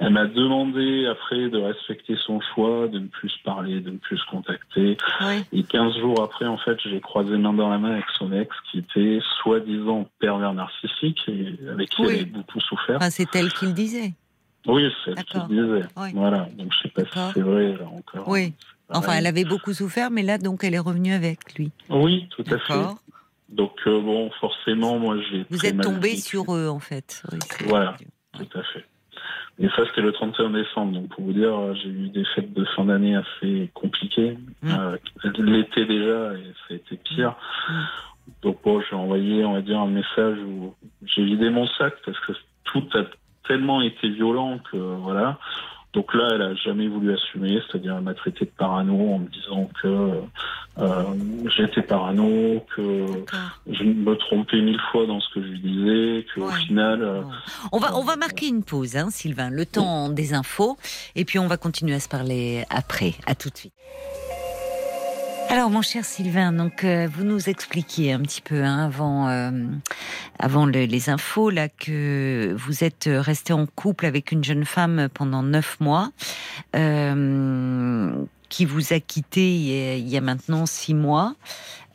Elle 0.00 0.10
m'a 0.10 0.26
demandé 0.26 1.06
après 1.06 1.48
de 1.48 1.58
respecter 1.58 2.16
son 2.26 2.40
choix, 2.52 2.88
de 2.88 2.98
ne 2.98 3.06
plus 3.06 3.28
se 3.28 3.40
parler, 3.44 3.80
de 3.80 3.90
ne 3.90 3.98
plus 3.98 4.18
se 4.18 4.26
contacter. 4.26 4.96
Oui. 5.20 5.44
Et 5.52 5.62
15 5.62 5.96
jours 5.98 6.20
après, 6.22 6.46
en 6.46 6.58
fait, 6.58 6.76
j'ai 6.84 7.00
croisé 7.00 7.36
main 7.36 7.52
dans 7.52 7.68
la 7.68 7.78
main 7.78 7.92
avec 7.92 8.06
son 8.18 8.32
ex, 8.32 8.50
qui 8.70 8.78
était 8.80 9.20
soi-disant 9.42 10.08
pervers 10.18 10.54
narcissique 10.54 11.20
et 11.28 11.54
avec 11.70 11.90
qui 11.90 12.02
Oui. 12.02 12.08
elle 12.08 12.14
avait 12.22 12.24
beaucoup 12.24 12.58
souffert. 12.60 12.96
Enfin, 12.96 13.10
c'est 13.10 13.32
elle 13.36 13.52
qui 13.52 13.66
le 13.66 13.72
disait. 13.72 14.12
Oui, 14.66 14.88
c'est 15.04 15.10
ce 15.12 15.16
D'accord. 15.16 15.46
qu'il 15.46 15.56
disait. 15.56 15.86
Oui. 15.96 16.08
Voilà. 16.14 16.48
Donc 16.56 16.72
je 16.72 16.82
sais 16.82 16.88
pas 16.88 17.02
si 17.04 17.32
c'est 17.34 17.40
vrai 17.42 17.72
là 17.76 17.84
encore. 17.86 18.28
Oui. 18.28 18.54
Enfin, 18.94 19.12
elle 19.14 19.26
avait 19.26 19.44
beaucoup 19.44 19.72
souffert, 19.72 20.10
mais 20.10 20.22
là, 20.22 20.36
donc, 20.36 20.64
elle 20.64 20.74
est 20.74 20.78
revenue 20.78 21.14
avec 21.14 21.54
lui. 21.56 21.70
Oui, 21.88 22.26
tout 22.36 22.44
à 22.50 22.58
fait. 22.58 22.74
Donc 23.52 23.72
euh, 23.86 24.00
bon, 24.00 24.30
forcément, 24.40 24.98
moi 24.98 25.16
j'ai. 25.30 25.44
Vous 25.50 25.64
êtes 25.66 25.80
tombé 25.80 26.16
sur 26.16 26.54
eux, 26.54 26.68
en 26.68 26.80
fait. 26.80 27.22
Oui, 27.30 27.38
Voilà. 27.66 27.96
Tout 28.32 28.58
à 28.58 28.62
fait. 28.62 28.84
Et 29.58 29.68
ça, 29.76 29.86
c'était 29.86 30.00
le 30.00 30.12
31 30.12 30.50
décembre. 30.50 30.92
Donc, 30.92 31.08
pour 31.10 31.24
vous 31.24 31.32
dire, 31.32 31.74
j'ai 31.76 31.90
eu 31.90 32.08
des 32.08 32.24
fêtes 32.34 32.52
de 32.52 32.64
fin 32.74 32.86
d'année 32.86 33.14
assez 33.14 33.70
compliquées. 33.74 34.38
Mm. 34.62 34.70
Euh, 34.70 34.96
L'été 35.38 35.84
déjà, 35.84 36.32
et 36.34 36.52
ça 36.66 36.70
a 36.70 36.74
été 36.74 36.96
pire. 36.96 37.36
Mm. 37.68 37.72
Donc, 38.42 38.58
bon, 38.64 38.82
j'ai 38.88 38.96
envoyé, 38.96 39.44
on 39.44 39.52
va 39.52 39.60
dire, 39.60 39.78
un 39.78 39.88
message 39.88 40.38
où 40.38 40.74
j'ai 41.04 41.24
vidé 41.24 41.50
mon 41.50 41.66
sac 41.66 41.94
parce 42.04 42.18
que 42.20 42.32
tout 42.64 42.84
a 42.94 43.04
tellement 43.46 43.82
été 43.82 44.08
violent 44.08 44.58
que, 44.70 44.76
voilà. 44.76 45.38
Donc 45.92 46.14
là, 46.14 46.30
elle 46.34 46.42
a 46.42 46.54
jamais 46.54 46.88
voulu 46.88 47.12
assumer, 47.12 47.60
c'est-à-dire 47.66 47.96
elle 47.96 48.02
m'a 48.02 48.14
traité 48.14 48.46
de 48.46 48.50
parano 48.56 48.94
en 49.14 49.18
me 49.18 49.28
disant 49.28 49.68
que 49.82 50.12
euh, 50.78 51.02
j'étais 51.54 51.82
parano, 51.82 52.64
que 52.74 53.06
je 53.70 53.84
me 53.84 54.14
trompais 54.16 54.56
mille 54.62 54.80
fois 54.90 55.04
dans 55.06 55.20
ce 55.20 55.28
que 55.34 55.42
je 55.42 55.48
lui 55.48 55.60
disais, 55.60 56.26
qu'au 56.34 56.46
Ouais. 56.46 56.54
final, 56.66 57.02
euh. 57.02 57.20
On 57.72 57.78
va, 57.78 57.94
on 57.94 58.04
va 58.04 58.16
marquer 58.16 58.46
une 58.48 58.64
pause, 58.64 58.96
hein, 58.96 59.08
Sylvain, 59.10 59.50
le 59.50 59.66
temps 59.66 60.08
des 60.08 60.32
infos, 60.32 60.78
et 61.14 61.26
puis 61.26 61.38
on 61.38 61.46
va 61.46 61.58
continuer 61.58 61.94
à 61.94 62.00
se 62.00 62.08
parler 62.08 62.64
après. 62.70 63.12
À 63.26 63.34
tout 63.34 63.50
de 63.50 63.56
suite. 63.58 63.74
Alors, 65.52 65.68
mon 65.68 65.82
cher 65.82 66.02
Sylvain, 66.06 66.50
donc 66.50 66.82
euh, 66.82 67.06
vous 67.14 67.24
nous 67.24 67.50
expliquiez 67.50 68.14
un 68.14 68.20
petit 68.20 68.40
peu 68.40 68.62
hein, 68.64 68.86
avant, 68.86 69.28
euh, 69.28 69.50
avant 70.38 70.64
le- 70.64 70.86
les 70.86 71.10
infos 71.10 71.50
là 71.50 71.68
que 71.68 72.56
vous 72.58 72.84
êtes 72.84 73.04
resté 73.12 73.52
en 73.52 73.66
couple 73.66 74.06
avec 74.06 74.32
une 74.32 74.42
jeune 74.42 74.64
femme 74.64 75.10
pendant 75.12 75.42
neuf 75.42 75.78
mois, 75.78 76.10
euh, 76.74 78.10
qui 78.52 78.66
vous 78.66 78.92
a 78.92 79.00
quitté 79.00 79.54
il 79.54 79.62
y 79.62 79.88
a, 79.88 79.96
il 79.96 80.08
y 80.08 80.16
a 80.16 80.20
maintenant 80.20 80.66
six 80.66 80.92
mois. 80.92 81.34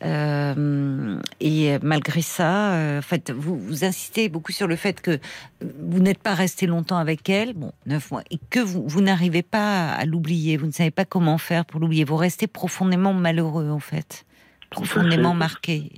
Euh, 0.03 1.19
et 1.39 1.77
malgré 1.81 2.21
ça, 2.21 2.73
euh, 2.73 2.99
en 2.99 3.01
fait, 3.01 3.31
vous, 3.31 3.57
vous 3.57 3.83
insistez 3.83 4.27
beaucoup 4.27 4.51
sur 4.51 4.67
le 4.67 4.75
fait 4.75 4.99
que 5.01 5.19
vous 5.61 5.99
n'êtes 5.99 6.21
pas 6.21 6.33
resté 6.33 6.65
longtemps 6.65 6.97
avec 6.97 7.29
elle, 7.29 7.53
bon, 7.53 7.71
neuf 7.85 8.11
mois, 8.11 8.23
et 8.31 8.39
que 8.49 8.59
vous, 8.59 8.87
vous 8.87 9.01
n'arrivez 9.01 9.43
pas 9.43 9.89
à 9.89 10.05
l'oublier, 10.05 10.57
vous 10.57 10.65
ne 10.65 10.71
savez 10.71 10.91
pas 10.91 11.05
comment 11.05 11.37
faire 11.37 11.63
pour 11.65 11.79
l'oublier. 11.79 12.03
Vous 12.03 12.15
restez 12.15 12.47
profondément 12.47 13.13
malheureux, 13.13 13.69
en 13.69 13.79
fait, 13.79 14.25
à 14.71 14.75
profondément 14.75 15.35
marqué. 15.35 15.91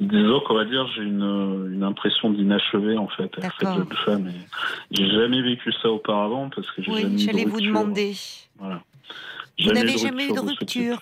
Disons 0.00 0.40
qu'on 0.46 0.54
va 0.54 0.64
dire 0.64 0.86
j'ai 0.94 1.02
une, 1.02 1.74
une 1.74 1.82
impression 1.82 2.30
d'inachevé 2.30 2.96
en 2.96 3.08
fait 3.08 3.30
avec 3.36 3.52
cette 3.52 3.68
D'accord. 3.68 3.76
jeune 3.76 3.96
femme. 4.06 4.28
Et 4.28 4.96
j'ai 4.96 5.10
jamais 5.10 5.42
vécu 5.42 5.70
ça 5.82 5.90
auparavant 5.90 6.48
parce 6.48 6.70
que 6.70 6.82
j'ai 6.82 6.90
jamais 6.90 7.04
Oui, 7.04 7.12
de 7.12 7.18
j'allais 7.18 7.44
vous 7.44 7.60
demander. 7.60 8.14
Voilà. 8.58 8.80
Vous 9.64 9.72
n'avez 9.72 9.98
jamais 9.98 10.26
eu 10.28 10.32
de 10.32 10.40
rupture 10.40 10.98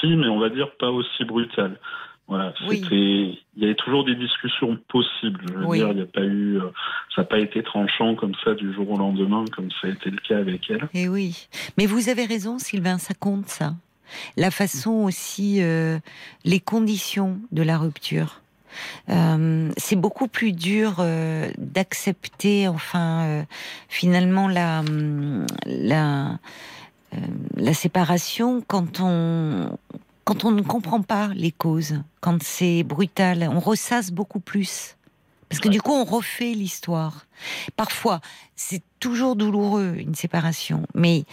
Si, 0.00 0.06
mais 0.08 0.28
on 0.28 0.38
va 0.38 0.48
dire 0.48 0.70
pas 0.78 0.90
aussi 0.90 1.24
brutale. 1.24 1.78
Voilà, 2.28 2.52
Oui. 2.68 2.80
c'était, 2.82 2.96
il 2.96 3.62
y 3.62 3.64
avait 3.66 3.76
toujours 3.76 4.04
des 4.04 4.16
discussions 4.16 4.76
possibles. 4.88 5.40
Je 5.48 5.52
veux 5.54 5.64
Oui. 5.66 5.78
dire, 5.78 5.90
il 5.90 5.96
n'y 5.96 6.02
a 6.02 6.06
pas 6.06 6.24
eu, 6.24 6.56
euh, 6.58 6.70
ça 7.14 7.22
n'a 7.22 7.24
pas 7.28 7.38
été 7.38 7.62
tranchant 7.62 8.16
comme 8.16 8.34
ça 8.44 8.54
du 8.54 8.72
jour 8.74 8.90
au 8.90 8.96
lendemain, 8.96 9.44
comme 9.54 9.68
ça 9.80 9.86
a 9.86 9.90
été 9.90 10.10
le 10.10 10.18
cas 10.18 10.38
avec 10.38 10.68
elle. 10.68 10.88
Eh 10.92 11.08
oui. 11.08 11.46
Mais 11.78 11.86
vous 11.86 12.08
avez 12.08 12.24
raison, 12.24 12.58
Sylvain, 12.58 12.98
ça 12.98 13.14
compte, 13.14 13.46
ça. 13.46 13.74
La 14.36 14.50
façon 14.50 14.90
aussi, 15.04 15.62
euh, 15.62 15.98
les 16.44 16.58
conditions 16.58 17.38
de 17.52 17.62
la 17.62 17.78
rupture. 17.78 18.40
Euh, 19.08 19.70
c'est 19.76 19.96
beaucoup 19.96 20.26
plus 20.28 20.52
dur 20.52 20.96
euh, 20.98 21.48
d'accepter, 21.58 22.66
enfin, 22.66 23.44
finalement, 23.88 24.48
la, 24.48 24.80
hum, 24.80 25.46
la, 25.64 26.38
euh, 27.14 27.18
la 27.56 27.74
séparation 27.74 28.62
quand 28.66 29.00
on, 29.00 29.76
quand 30.24 30.44
on 30.44 30.50
ne 30.50 30.62
comprend 30.62 31.02
pas 31.02 31.28
les 31.34 31.52
causes, 31.52 32.00
quand 32.20 32.42
c'est 32.42 32.82
brutal. 32.82 33.48
On 33.52 33.60
ressasse 33.60 34.10
beaucoup 34.10 34.40
plus. 34.40 34.96
Parce 35.48 35.60
que 35.60 35.68
Ouais. 35.68 35.74
du 35.74 35.80
coup, 35.80 35.92
on 35.92 36.04
refait 36.04 36.52
l'histoire. 36.52 37.26
Parfois, 37.76 38.20
c'est 38.56 38.82
toujours 38.98 39.36
douloureux, 39.36 39.94
une 39.96 40.14
séparation. 40.16 40.82
Mais 40.94 41.24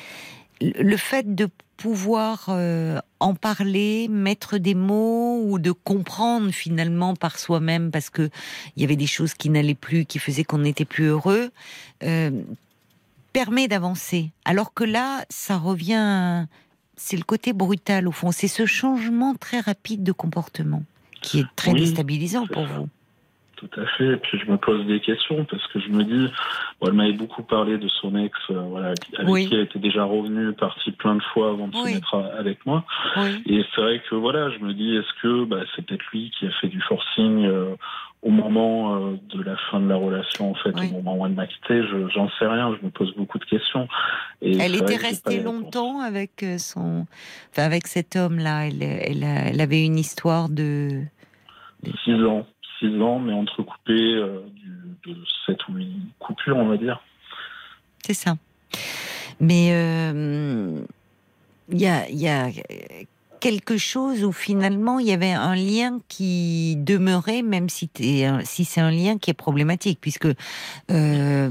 le 0.62 0.84
le 0.84 0.98
fait 0.98 1.34
de 1.34 1.50
pouvoir 1.78 2.46
euh, 2.50 3.00
en 3.20 3.34
parler, 3.34 4.08
mettre 4.08 4.60
des 4.60 4.76
mots 4.76 5.42
ou 5.44 5.58
de 5.60 5.72
comprendre 5.72 6.52
finalement 6.52 7.16
par 7.16 7.40
soi-même 7.40 7.90
parce 7.92 8.10
que 8.12 8.30
il 8.76 8.82
y 8.82 8.86
avait 8.86 8.96
des 8.96 9.08
choses 9.08 9.34
qui 9.34 9.50
n'allaient 9.50 9.74
plus, 9.74 10.06
qui 10.06 10.20
faisaient 10.20 10.44
qu'on 10.44 10.60
n'était 10.60 10.86
plus 10.86 11.06
heureux, 11.06 11.50
euh, 12.04 12.30
permet 13.34 13.68
d'avancer. 13.68 14.32
Alors 14.46 14.74
que 14.74 14.84
là, 14.84 15.26
ça 15.30 15.58
revient, 15.58 16.46
c'est 16.96 17.18
le 17.18 17.24
côté 17.24 17.52
brutal 17.54 18.08
au 18.08 18.12
fond, 18.12 18.32
c'est 18.32 18.48
ce 18.48 18.66
changement 18.66 19.34
très 19.36 19.60
rapide 19.60 20.04
de 20.04 20.12
comportement 20.12 20.84
qui 21.22 21.40
est 21.40 21.46
très 21.56 21.72
Oui, 21.72 21.80
déstabilisant 21.80 22.46
pour 22.48 22.68
ça. 22.68 22.74
vous. 22.74 22.90
Tout 23.56 23.80
à 23.80 23.86
fait. 23.98 24.06
Et 24.14 24.18
puis 24.18 24.38
je 24.46 24.52
me 24.52 24.58
pose 24.58 24.86
des 24.88 25.00
questions 25.00 25.46
parce 25.46 25.66
que 25.68 25.80
je 25.80 25.88
me 25.88 26.04
dis, 26.04 26.28
bon, 26.82 26.88
elle 26.88 26.94
m'avait 26.94 27.14
beaucoup 27.14 27.44
parlé 27.44 27.78
de 27.78 27.88
son 27.88 28.14
ex, 28.18 28.38
euh, 28.50 28.60
voilà, 28.60 28.88
avec 29.18 29.30
Oui. 29.30 29.48
qui 29.48 29.56
elle 29.56 29.62
était 29.62 29.80
déjà 29.80 30.04
revenue, 30.04 30.52
partie 30.52 30.92
plein 30.92 31.16
de 31.16 31.24
fois 31.34 31.52
avant 31.52 31.70
de 31.70 31.76
Oui. 31.78 31.92
se 31.92 31.96
mettre 31.96 32.14
à- 32.16 32.38
avec 32.38 32.66
moi. 32.66 32.84
Et 33.46 33.64
c'est 33.74 33.82
vrai 33.82 34.02
que 34.10 34.16
voilà, 34.16 34.50
je 34.50 34.60
me 34.60 34.74
dis, 34.74 34.98
est-ce 34.98 35.22
que 35.22 35.46
bah, 35.46 35.62
c'est 35.76 35.86
peut-être 35.86 36.04
lui 36.12 36.30
qui 36.38 36.46
a 36.46 36.52
fait 36.60 36.68
du 36.68 36.82
forcing 36.82 37.46
euh, 37.46 37.76
au 38.24 38.30
moment 38.30 38.96
euh, 38.96 39.18
de 39.36 39.44
la 39.44 39.56
fin 39.70 39.80
de 39.82 39.88
la 39.90 39.96
relation, 39.98 40.52
en 40.52 40.56
fait, 40.56 40.72
Oui. 40.76 40.88
au 40.92 41.02
moment 41.02 41.18
où 41.18 41.26
elle 41.26 41.34
m'a 41.34 41.46
quitté 41.46 41.82
Je 41.84 42.08
j'en 42.10 42.30
sais 42.40 42.48
rien. 42.48 42.76
Je 42.80 42.86
me 42.86 42.90
pose 42.92 43.14
beaucoup 43.16 43.38
de 43.38 43.46
questions. 43.46 43.88
Et 44.42 44.58
Elle 44.58 44.76
était 44.76 44.96
restée 44.96 45.42
longtemps 45.44 46.00
avec 46.00 46.42
euh, 46.44 46.58
son, 46.58 47.06
enfin 47.52 47.64
avec 47.64 47.88
cet 47.88 48.16
homme-là. 48.16 48.68
Elle, 48.68 48.82
elle, 48.82 49.24
a- 49.24 49.48
elle 49.50 49.62
avait 49.62 49.84
une 49.86 50.00
histoire 50.00 50.50
de. 50.50 51.02
Six 52.06 52.16
ans, 52.24 52.46
six 52.80 52.98
ans, 53.02 53.20
mais 53.20 53.34
entrecoupé 53.34 53.92
euh, 53.92 54.40
de 55.06 55.16
sept 55.46 55.68
ou 55.68 55.74
huit 55.74 55.92
coupures, 56.20 56.56
on 56.58 56.68
va 56.68 56.78
dire. 56.78 57.02
C'est 58.06 58.14
ça. 58.14 58.36
Mais 59.42 59.70
euh, 59.74 60.80
il 61.70 61.82
y, 61.82 61.88
a, 61.88 62.08
il 62.10 62.20
y 62.22 62.28
a 62.30 62.48
quelque 63.44 63.76
chose 63.76 64.24
où 64.24 64.32
finalement 64.32 65.00
il 65.00 65.08
y 65.08 65.12
avait 65.12 65.34
un 65.34 65.54
lien 65.54 66.00
qui 66.08 66.78
demeurait, 66.78 67.42
même 67.42 67.68
si, 67.68 67.90
c'est 67.94 68.80
un 68.80 68.90
lien 68.90 69.18
qui 69.18 69.32
est 69.32 69.34
problématique, 69.34 70.00
puisque 70.00 70.30
euh, 70.90 71.50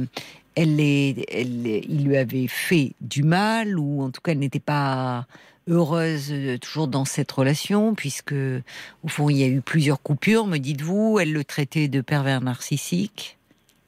elle 0.55 0.81
il 0.81 2.05
lui 2.07 2.17
avait 2.17 2.49
fait 2.49 2.95
du 3.03 3.23
mal, 3.23 3.79
ou 3.79 4.01
en 4.01 4.11
tout 4.11 4.23
cas 4.23 4.33
elle 4.33 4.39
n'était 4.39 4.59
pas 4.59 5.27
heureuse 5.69 6.29
euh, 6.31 6.57
toujours 6.57 6.89
dans 6.89 7.05
cette 7.05 7.31
relation, 7.31 7.95
puisque 7.95 8.33
au 8.33 9.09
fond 9.09 9.29
il 9.29 9.37
y 9.37 9.45
a 9.45 9.49
eu 9.49 9.61
plusieurs 9.61 10.01
coupures, 10.01 10.47
me 10.47 10.57
dites-vous, 10.57 11.19
elle 11.21 11.35
le 11.35 11.45
traitait 11.45 11.89
de 11.89 12.01
pervers 12.01 12.41
narcissique, 12.41 13.37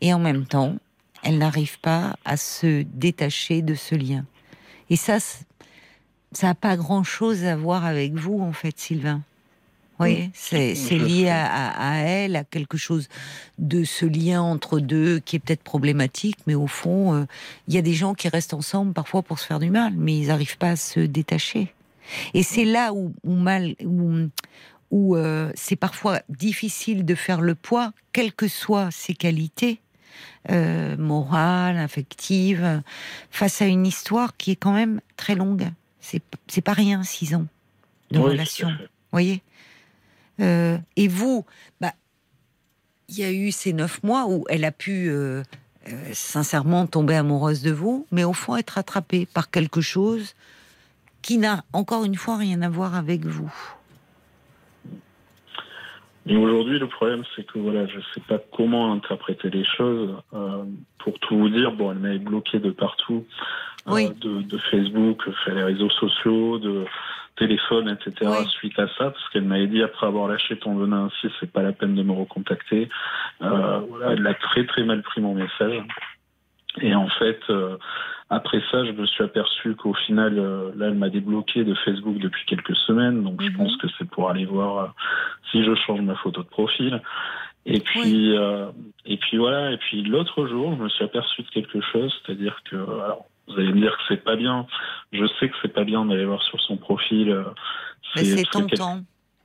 et 0.03 0.13
en 0.13 0.19
même 0.19 0.45
temps 0.45 0.77
elle 1.23 1.39
n'arrive 1.39 1.81
pas 1.81 2.17
à 2.27 2.37
se 2.37 2.83
détacher 2.83 3.63
de 3.63 3.75
ce 3.75 3.95
lien. 3.95 4.27
Et 4.91 4.97
ça, 4.97 5.17
ça 6.35 6.49
n'a 6.49 6.55
pas 6.55 6.77
grand-chose 6.77 7.45
à 7.45 7.57
voir 7.57 7.85
avec 7.85 8.15
vous, 8.15 8.41
en 8.41 8.53
fait, 8.53 8.79
Sylvain. 8.79 9.23
Vous 9.97 9.99
voyez, 9.99 10.31
c'est 10.35 10.99
lié 10.99 11.29
à, 11.29 11.47
à- 11.47 11.93
à 11.93 11.97
elle, 11.99 12.35
à 12.35 12.43
quelque 12.43 12.77
chose 12.77 13.09
de 13.59 13.85
ce 13.85 14.05
lien 14.05 14.43
entre 14.43 14.81
deux 14.81 15.21
qui 15.21 15.37
est 15.37 15.39
peut-être 15.39 15.63
problématique, 15.63 16.37
mais 16.49 16.57
au 16.57 16.67
fond, 16.67 17.15
euh, 17.15 17.25
il 17.69 17.75
y 17.75 17.79
a 17.79 17.83
des 17.83 17.93
gens 17.95 18.13
qui 18.15 18.29
restent 18.29 18.55
ensemble 18.55 18.93
parfois 18.93 19.23
pour 19.23 19.39
se 19.39 19.47
faire 19.47 19.61
du 19.61 19.71
mal, 19.71 19.93
mais 19.97 20.17
ils 20.19 20.27
n'arrivent 20.29 20.59
pas 20.59 20.71
à 20.71 20.77
se 20.77 20.99
détacher. 20.99 21.73
Et 22.35 22.43
c'est 22.43 22.65
là 22.65 22.93
où, 22.93 23.15
où 23.23 23.35
mal, 23.37 23.77
où, 23.85 24.15
où 24.91 25.15
euh, 25.17 25.53
c'est 25.55 25.77
parfois 25.77 26.23
difficile 26.29 27.05
de 27.05 27.15
faire 27.15 27.41
le 27.41 27.55
poids, 27.55 27.93
quelles 28.13 28.33
que 28.33 28.49
soient 28.49 28.91
ses 28.91 29.15
qualités, 29.15 29.79
euh, 30.51 30.97
morales, 30.97 31.79
affectives, 31.79 32.83
face 33.31 33.63
à 33.63 33.67
une 33.67 33.87
histoire 33.87 34.37
qui 34.37 34.51
est 34.51 34.57
quand 34.57 34.73
même 34.75 35.01
très 35.17 35.37
longue. 35.37 35.69
C'est 36.47 36.61
pas 36.63 36.73
rien, 36.73 37.03
six 37.03 37.35
ans 37.35 37.47
de 38.11 38.19
Oui, 38.19 38.31
relation. 38.33 38.69
fait. 38.69 38.89
voyez 39.13 39.43
Euh, 40.41 40.79
Et 40.97 41.09
vous, 41.09 41.45
bah, 41.81 41.93
il 43.09 43.19
y 43.19 43.25
a 43.25 43.33
eu 43.33 43.51
ces 43.53 43.73
neuf 43.73 44.03
mois 44.03 44.27
où 44.29 44.45
elle 44.49 44.65
a 44.65 44.73
pu 44.73 45.09
euh, 45.09 45.43
euh, 45.89 46.11
sincèrement 46.13 46.87
tomber 46.87 47.15
amoureuse 47.17 47.63
de 47.63 47.71
vous, 47.73 48.07
mais 48.11 48.25
au 48.25 48.33
fond 48.33 48.57
être 48.57 48.77
attrapée 48.79 49.27
par 49.27 49.51
quelque 49.51 49.81
chose 49.81 50.35
qui 51.23 51.39
n'a 51.39 51.65
encore 51.73 52.05
une 52.05 52.17
fois 52.17 52.37
rien 52.37 52.61
à 52.63 52.69
voir 52.69 52.95
avec 52.95 53.25
vous. 53.25 53.53
Aujourd'hui, 56.27 56.79
le 56.79 56.89
problème, 56.89 57.23
c'est 57.37 57.47
que 57.47 57.59
voilà, 57.59 57.87
je 57.87 58.01
sais 58.15 58.21
pas 58.27 58.39
comment 58.57 58.93
interpréter 58.93 59.51
les 59.51 59.65
choses. 59.77 60.17
Euh, 60.33 60.65
pour 60.99 61.19
tout 61.19 61.37
vous 61.37 61.51
dire, 61.51 61.73
bon, 61.73 61.93
elle 61.93 61.99
m'avait 61.99 62.19
bloqué 62.19 62.59
de 62.61 62.71
partout, 62.71 63.25
Oui. 63.87 64.07
euh, 64.07 64.15
de, 64.21 64.43
de 64.43 64.59
Facebook, 64.71 65.23
les 65.47 65.63
réseaux 65.63 65.91
sociaux, 65.91 66.59
de 66.59 66.85
téléphone, 67.37 67.89
etc. 67.89 68.31
Oui. 68.41 68.47
Suite 68.49 68.79
à 68.79 68.87
ça, 68.97 69.11
parce 69.11 69.29
qu'elle 69.31 69.45
m'avait 69.45 69.67
dit 69.67 69.83
après 69.83 70.07
avoir 70.07 70.29
lâché 70.29 70.57
ton 70.59 70.77
venin 70.77 71.07
ainsi, 71.07 71.33
c'est 71.41 71.51
pas 71.51 71.63
la 71.63 71.73
peine 71.73 71.95
de 71.95 72.03
me 72.03 72.13
recontacter. 72.13 72.89
Euh, 73.43 73.79
voilà, 73.89 74.13
elle 74.13 74.27
a 74.27 74.35
très 74.35 74.65
très 74.67 74.85
mal 74.85 75.03
pris 75.03 75.21
mon 75.21 75.35
message. 75.35 75.83
Et 76.81 76.95
en 76.95 77.09
fait, 77.09 77.41
euh, 77.51 77.77
après 78.31 78.61
ça, 78.71 78.85
je 78.85 78.93
me 78.93 79.07
suis 79.07 79.23
aperçu 79.23 79.75
qu'au 79.77 79.95
final, 79.95 80.39
euh, 80.39 80.71
là, 80.77 80.87
elle 80.87 80.95
m'a 80.95 81.09
débloqué 81.09 81.63
de 81.65 81.75
Facebook 81.85 82.19
depuis 82.19 82.45
quelques 82.47 82.75
semaines. 82.77 83.23
Donc, 83.23 83.41
je 83.43 83.49
Mhm. 83.49 83.57
pense 83.57 83.77
que 83.77 83.87
c'est 83.99 84.09
pour 84.09 84.29
aller 84.31 84.45
voir 84.45 84.79
euh, 84.79 84.89
si 85.51 85.65
je 85.65 85.75
change 85.75 86.01
ma 86.01 86.15
photo 86.17 86.43
de 86.43 86.49
profil. 86.49 87.01
Et 87.67 87.81
puis, 87.81 88.37
euh, 88.37 88.67
et 89.07 89.17
puis 89.17 89.39
voilà. 89.39 89.71
Et 89.73 89.77
puis 89.79 90.03
l'autre 90.03 90.47
jour, 90.47 90.75
je 90.77 90.83
me 90.83 90.89
suis 90.89 91.05
aperçu 91.05 91.43
de 91.43 91.49
quelque 91.49 91.81
chose, 91.81 92.13
c'est-à-dire 92.25 92.61
que, 92.71 92.77
alors, 92.77 93.27
vous 93.49 93.55
allez 93.59 93.73
me 93.73 93.81
dire 93.81 93.97
que 93.97 94.03
c'est 94.09 94.25
pas 94.25 94.37
bien. 94.37 94.67
Je 95.13 95.27
sais 95.39 95.49
que 95.49 95.55
c'est 95.63 95.73
pas 95.73 95.85
bien 95.85 96.05
d'aller 96.07 96.25
voir 96.25 96.43
sur 96.43 96.61
son 96.61 96.77
profil. 96.77 97.31
euh, 97.31 97.45
Mais 98.17 98.25
c'est 98.25 98.45
tentant. 98.51 99.01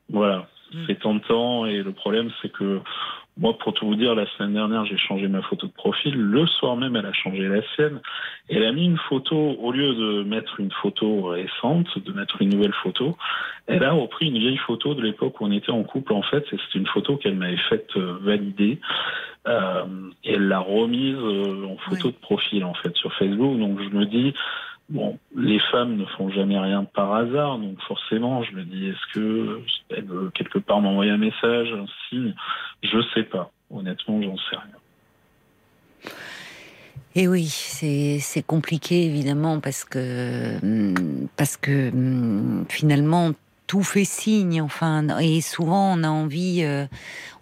voilà, 0.10 0.48
Mm. 0.72 0.84
c'est 0.86 1.00
tentant 1.00 1.66
et 1.66 1.82
le 1.82 1.92
problème 1.94 2.30
c'est 2.42 2.52
que 2.52 2.80
moi, 3.40 3.58
pour 3.58 3.74
tout 3.74 3.86
vous 3.86 3.96
dire, 3.96 4.16
la 4.16 4.26
semaine 4.32 4.54
dernière, 4.54 4.86
j'ai 4.86 4.98
changé 4.98 5.30
ma 5.30 5.42
photo 5.42 5.66
de 5.66 5.72
profil. 5.72 6.14
Le 6.14 6.46
soir 6.46 6.76
même, 6.76 6.98
elle 6.98 7.06
a 7.06 7.14
changé 7.14 7.48
la 7.48 7.62
sienne. 7.76 8.02
Elle 8.50 8.66
a 8.66 8.74
mis 8.74 8.86
une 8.86 8.98
photo, 8.98 9.36
au 9.36 9.72
lieu 9.72 9.96
de 9.96 10.24
mettre 10.24 10.60
une 10.60 10.72
photo 10.72 11.28
récente, 11.28 11.88
de 12.00 12.12
mettre 12.12 12.42
une 12.42 12.50
nouvelle 12.50 12.74
photo, 12.84 13.16
elle 13.68 13.84
a 13.84 13.92
repris 13.92 14.28
une 14.28 14.40
vieille 14.40 14.58
photo 14.58 14.94
de 14.96 15.02
l'époque 15.02 15.40
où 15.40 15.46
on 15.46 15.52
était 15.52 15.72
en 15.72 15.84
couple, 15.84 16.14
en 16.14 16.24
fait. 16.24 16.44
C'est 16.50 16.76
une 16.76 16.88
photo 16.88 17.18
qu'elle 17.18 17.36
m'avait 17.36 17.56
faite 17.70 17.90
euh, 17.96 18.18
valider. 18.22 18.80
Euh, 19.48 19.86
et 20.24 20.34
elle 20.34 20.48
l'a 20.48 20.60
remise 20.60 21.16
euh, 21.16 21.66
en 21.66 21.78
photo 21.78 22.10
de 22.10 22.16
profil, 22.16 22.66
en 22.66 22.74
fait, 22.74 22.96
sur 22.98 23.14
Facebook. 23.14 23.58
Donc, 23.58 23.80
je 23.82 23.96
me 23.96 24.06
dis, 24.06 24.34
Bon, 24.90 25.20
les 25.36 25.60
femmes 25.72 25.98
ne 25.98 26.06
font 26.06 26.30
jamais 26.32 26.58
rien 26.58 26.84
par 26.84 27.14
hasard, 27.14 27.60
donc 27.60 27.80
forcément, 27.82 28.42
je 28.44 28.56
me 28.56 28.64
dis, 28.64 28.88
est-ce 28.88 29.14
que 29.14 29.62
elle 29.92 30.06
veut 30.06 30.32
quelque 30.32 30.58
part 30.58 30.82
m'envoyer 30.82 31.12
un 31.12 31.18
message, 31.18 31.72
un 31.74 31.86
signe? 32.10 32.34
Je 32.82 32.98
sais 33.14 33.24
pas. 33.24 33.52
Honnêtement, 33.70 34.20
j'en 34.22 34.36
sais 34.38 34.56
rien. 34.56 36.12
Et 37.16 37.28
oui, 37.28 37.46
c'est 37.48 38.20
c'est 38.20 38.42
compliqué 38.42 39.06
évidemment 39.06 39.60
parce 39.60 39.84
que 39.84 40.58
hum, 40.64 41.28
parce 41.36 41.58
que 41.58 41.90
hum, 41.90 42.66
finalement 42.70 43.32
tout 43.68 43.84
fait 43.84 44.06
signe. 44.06 44.62
Enfin, 44.62 45.20
et 45.20 45.42
souvent 45.42 45.96
on 45.96 46.04
a 46.04 46.10
envie, 46.10 46.64
euh, 46.64 46.86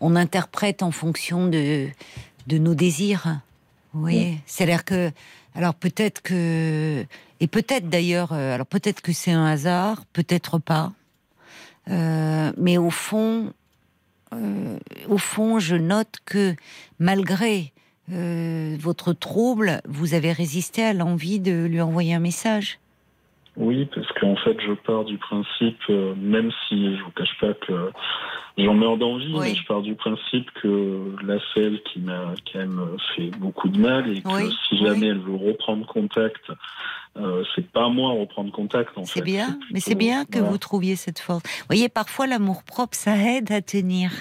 on 0.01 0.15
interprète 0.15 0.83
en 0.83 0.91
fonction 0.91 1.47
de 1.47 1.87
de 2.47 2.57
nos 2.57 2.75
désirs. 2.75 3.39
Vous 3.93 4.01
voyez, 4.01 4.37
c'est-à-dire 4.45 4.83
que 4.83 5.11
alors 5.55 5.73
peut-être 5.73 6.21
que 6.21 7.05
et 7.39 7.47
peut-être 7.47 7.89
d'ailleurs, 7.89 8.33
euh, 8.33 8.55
alors 8.55 8.67
peut-être 8.67 9.01
que 9.01 9.11
c'est 9.11 9.31
un 9.31 9.45
hasard, 9.45 10.05
peut-être 10.13 10.57
pas. 10.59 10.93
Euh, 11.89 12.51
mais 12.57 12.77
au 12.77 12.89
fond, 12.89 13.53
euh, 14.33 14.77
au 15.07 15.17
fond, 15.17 15.59
je 15.59 15.75
note 15.75 16.17
que 16.25 16.55
malgré 16.99 17.73
votre 18.09 19.11
trouble, 19.11 19.81
vous 19.85 20.13
avez 20.13 20.31
résisté 20.31 20.81
à 20.81 20.93
l'envie 20.93 21.41
de 21.41 21.65
lui 21.65 21.81
envoyer 21.81 22.13
un 22.13 22.21
message. 22.21 22.79
Oui, 23.57 23.87
parce 23.93 24.07
qu'en 24.19 24.35
fait, 24.35 24.55
je 24.61 24.73
pars 24.73 25.03
du 25.03 25.17
principe, 25.17 25.79
euh, 25.89 26.13
même 26.15 26.51
si 26.67 26.95
je 26.95 27.01
vous 27.03 27.09
cache 27.11 27.35
pas 27.41 27.53
que 27.55 27.91
j'en 28.57 28.75
meurs 28.75 28.97
d'envie, 28.97 29.33
Oui. 29.33 29.49
mais 29.49 29.55
je 29.55 29.65
pars 29.65 29.81
du 29.81 29.95
principe 29.95 30.49
que 30.61 31.15
là, 31.25 31.37
c'est 31.53 31.61
elle 31.61 31.81
qui 31.83 31.99
m'a 31.99 32.33
quand 32.51 32.59
même 32.59 32.81
fait 33.15 33.31
beaucoup 33.39 33.67
de 33.69 33.79
mal 33.79 34.15
et 34.15 34.21
que 34.21 34.27
Oui, 34.27 34.53
si 34.69 34.77
jamais 34.77 34.99
oui. 34.99 35.07
elle 35.07 35.19
veut 35.19 35.35
reprendre 35.35 35.87
contact, 35.87 36.43
euh, 37.17 37.43
c'est 37.55 37.67
pas 37.71 37.85
à 37.85 37.89
moi 37.89 38.11
à 38.11 38.13
reprendre 38.13 38.51
contact. 38.51 38.95
en 38.95 39.05
C'est 39.05 39.19
fait. 39.19 39.25
bien, 39.25 39.47
plutôt- 39.53 39.65
mais 39.73 39.79
c'est 39.79 39.95
bien 39.95 40.25
que 40.25 40.37
voilà. 40.37 40.49
vous 40.51 40.57
trouviez 40.59 40.95
cette 40.95 41.17
force. 41.19 41.41
Vous 41.61 41.65
voyez, 41.67 41.89
parfois 41.89 42.27
l'amour 42.27 42.63
propre, 42.63 42.95
ça 42.95 43.17
aide 43.17 43.51
à 43.51 43.61
tenir. 43.61 44.11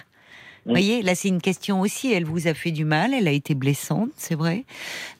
Vous 0.66 0.72
voyez, 0.72 1.00
là 1.02 1.14
c'est 1.14 1.28
une 1.28 1.40
question 1.40 1.80
aussi. 1.80 2.12
Elle 2.12 2.24
vous 2.24 2.48
a 2.48 2.54
fait 2.54 2.72
du 2.72 2.84
mal, 2.84 3.14
elle 3.14 3.28
a 3.28 3.30
été 3.32 3.54
blessante, 3.54 4.10
c'est 4.16 4.34
vrai, 4.34 4.64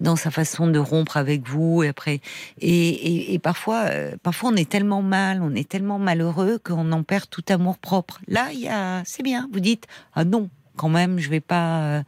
dans 0.01 0.17
sa 0.17 0.31
façon 0.33 0.67
de 0.67 0.79
rompre 0.79 1.17
avec 1.17 1.49
vous 1.49 1.83
et 1.85 1.89
après. 1.89 2.21
Et, 2.61 2.89
et- 2.89 3.35
et 3.35 3.39
parfois, 3.39 3.85
euh, 3.91 4.17
parfois 4.23 4.51
on 4.53 4.57
est 4.57 4.69
tellement 4.69 5.03
mal, 5.03 5.41
on 5.43 5.55
est 5.55 5.69
tellement 5.69 5.99
malheureux 6.01 6.59
qu'on 6.63 6.91
en 6.93 7.03
perd 7.05 7.31
tout 7.31 7.45
amour 7.49 7.79
propre. 7.79 8.21
Là, 8.27 8.49
il 8.53 8.61
y 8.61 8.69
a, 8.69 9.03
c'est 9.05 9.23
bien. 9.23 9.49
Vous 9.53 9.61
dites, 9.61 9.87
ah 10.15 10.25
non, 10.25 10.51
quand 10.77 10.89
même, 10.89 11.19
je 11.21 11.31
vais 11.31 11.41
pas. 11.41 11.81
euh, 11.83 12.03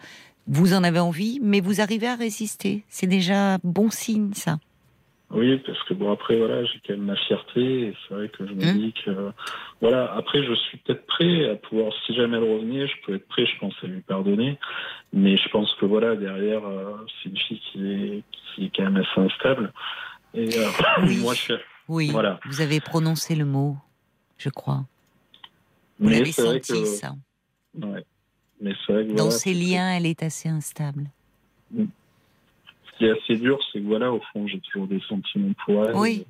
Vous 0.49 0.73
en 0.75 0.83
avez 0.83 0.99
envie, 0.99 1.39
mais 1.43 1.61
vous 1.61 1.81
arrivez 1.81 2.09
à 2.09 2.17
résister. 2.17 2.83
C'est 2.89 3.07
déjà 3.07 3.59
bon 3.63 3.91
signe, 3.91 4.33
ça. 4.35 4.59
Oui, 5.31 5.59
parce 5.59 5.83
que 5.85 5.93
bon 5.93 6.11
après 6.11 6.39
voilà, 6.39 6.65
j'ai 6.65 6.81
quand 6.87 6.95
même 6.95 7.05
ma 7.05 7.17
fierté 7.17 7.89
et 7.89 7.95
c'est 8.09 8.15
vrai 8.15 8.29
que 8.31 8.47
je 8.47 8.53
me 8.55 8.63
Hum. 8.65 8.79
dis 8.79 8.95
que 9.05 9.31
voilà, 9.83 10.11
après 10.15 10.43
je 10.43 10.55
suis 10.55 10.79
peut-être 10.79 11.05
prêt 11.07 11.51
à 11.51 11.57
pouvoir 11.57 11.93
si 12.07 12.15
jamais 12.15 12.39
elle 12.39 12.45
revenait, 12.45 12.87
je 12.87 12.95
peux 13.05 13.15
être 13.15 13.29
prêt, 13.29 13.45
je 13.45 13.59
pense 13.59 13.75
à 13.83 13.87
lui 13.89 14.01
pardonner, 14.01 14.59
mais 15.13 15.37
je 15.37 15.49
pense 15.51 15.71
que 15.75 15.85
voilà 15.85 16.17
derrière 16.17 16.65
euh, 16.67 16.97
c'est 17.23 17.29
une 17.29 17.37
fille 17.37 17.61
qui 17.73 17.87
est 17.93 18.23
qui 18.55 18.65
est 18.67 18.71
quand 18.75 18.85
même 18.85 18.97
assez 18.97 19.21
instable 19.21 19.71
et 20.33 20.57
euh, 20.57 20.71
Oui. 21.03 21.19
moi 21.19 21.35
je 21.35 21.53
Oui, 21.89 22.11
Voilà. 22.11 22.41
vous 22.47 22.63
avez 22.63 22.81
prononcé 22.81 23.35
le 23.35 23.45
mot, 23.45 23.77
je 24.39 24.49
crois. 24.49 24.85
Vous 26.01 26.09
l'avez 26.09 26.33
senti, 26.33 26.73
que 26.73 26.85
ça. 26.87 27.13
ouais. 27.75 28.05
Mais 28.63 28.73
c'est 28.87 28.93
vrai 28.93 29.05
que 29.07 29.11
Dans 29.13 29.25
voilà, 29.25 29.31
ses 29.39 29.53
liens, 29.55 29.91
elle 29.95 30.07
est 30.07 30.23
assez 30.23 30.49
instable. 30.49 31.11
Ce 31.77 31.83
qui 32.99 33.05
est 33.07 33.11
assez 33.11 33.37
dur, 33.37 33.59
c'est 33.73 33.81
que 33.81 33.87
voilà, 33.87 34.13
au 34.13 34.21
fond, 34.33 34.47
j'ai 34.47 34.61
toujours 34.61 34.87
des 34.87 35.01
sentiments 35.09 35.53
pour 35.65 35.85
elle. 35.87 35.95
Oui. 35.97 36.27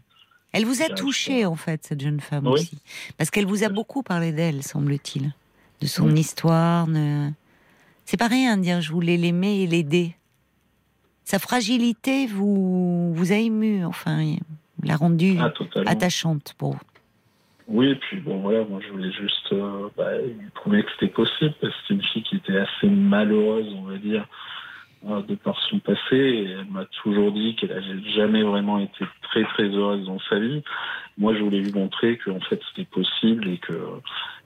Elle 0.52 0.64
vous 0.64 0.82
a 0.82 0.88
touché, 0.88 1.44
en 1.44 1.56
fait, 1.56 1.84
cette 1.84 2.00
jeune 2.00 2.20
femme 2.20 2.46
Oui. 2.46 2.52
aussi. 2.54 2.78
Parce 3.18 3.30
qu'elle 3.30 3.46
vous 3.46 3.64
a 3.64 3.68
beaucoup 3.68 4.02
parlé 4.02 4.32
d'elle, 4.32 4.62
semble-t-il. 4.62 5.32
De 5.80 5.86
son 5.86 6.10
Oui. 6.10 6.20
histoire. 6.20 6.86
De... 6.86 7.28
C'est 8.04 8.16
pas 8.16 8.28
rien 8.28 8.56
de 8.56 8.62
dire 8.62 8.80
je 8.80 8.90
voulais 8.92 9.16
l'aimer 9.16 9.62
et 9.62 9.66
l'aider. 9.66 10.14
Sa 11.24 11.38
fragilité 11.38 12.26
vous, 12.26 13.12
vous 13.12 13.32
a 13.32 13.36
ému, 13.36 13.84
enfin, 13.84 14.36
l'a 14.82 14.96
rendue 14.96 15.36
Ah, 15.38 15.52
attachante 15.86 16.54
pour 16.56 16.72
vous. 16.72 16.80
Oui, 17.68 17.88
et 17.90 17.96
puis 17.96 18.18
bon, 18.20 18.40
voilà, 18.40 18.64
moi 18.64 18.80
je 18.82 18.90
voulais 18.90 19.12
juste 19.12 19.52
euh, 19.52 19.88
bah, 19.94 20.16
lui 20.16 20.48
prouver 20.54 20.82
que 20.82 20.88
c'était 20.98 21.12
possible, 21.12 21.52
parce 21.60 21.74
que 21.74 21.78
c'est 21.86 21.94
une 21.94 22.02
fille 22.02 22.22
qui 22.22 22.36
était 22.36 22.56
assez 22.56 22.86
malheureuse, 22.88 23.70
on 23.76 23.82
va 23.82 23.98
dire, 23.98 24.26
de 25.02 25.34
par 25.36 25.58
son 25.68 25.78
passé, 25.78 26.16
et 26.16 26.50
elle 26.50 26.66
m'a 26.70 26.84
toujours 27.02 27.32
dit 27.32 27.54
qu'elle 27.56 27.70
n'avait 27.70 28.10
jamais 28.10 28.42
vraiment 28.42 28.78
été 28.78 29.04
très 29.22 29.44
très 29.44 29.64
heureuse 29.64 30.04
dans 30.06 30.18
sa 30.28 30.38
vie. 30.38 30.62
Moi, 31.16 31.34
je 31.34 31.42
voulais 31.42 31.60
lui 31.60 31.72
montrer 31.72 32.18
qu'en 32.18 32.40
fait 32.40 32.60
c'était 32.68 32.88
possible 32.88 33.48
et 33.48 33.58
que 33.58 33.72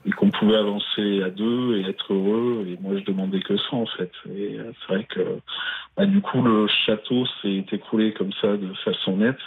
et 0.05 0.11
qu'on 0.11 0.31
pouvait 0.31 0.57
avancer 0.57 1.23
à 1.23 1.31
deux 1.31 1.77
et 1.77 1.89
être 1.89 2.13
heureux, 2.13 2.67
et 2.69 2.77
moi 2.83 2.99
je 2.99 3.05
demandais 3.05 3.41
que 3.41 3.57
ça 3.57 3.77
en 3.77 3.87
fait. 3.87 4.11
Et 4.35 4.59
euh, 4.59 4.73
c'est 4.81 4.95
vrai 4.95 5.05
que 5.05 5.39
bah, 5.97 6.07
du 6.07 6.21
coup 6.21 6.43
le 6.43 6.67
château 6.67 7.25
s'est 7.41 7.65
écroulé 7.71 8.13
comme 8.13 8.33
ça 8.41 8.57
de 8.57 8.73
façon 8.85 9.19
nette. 9.19 9.39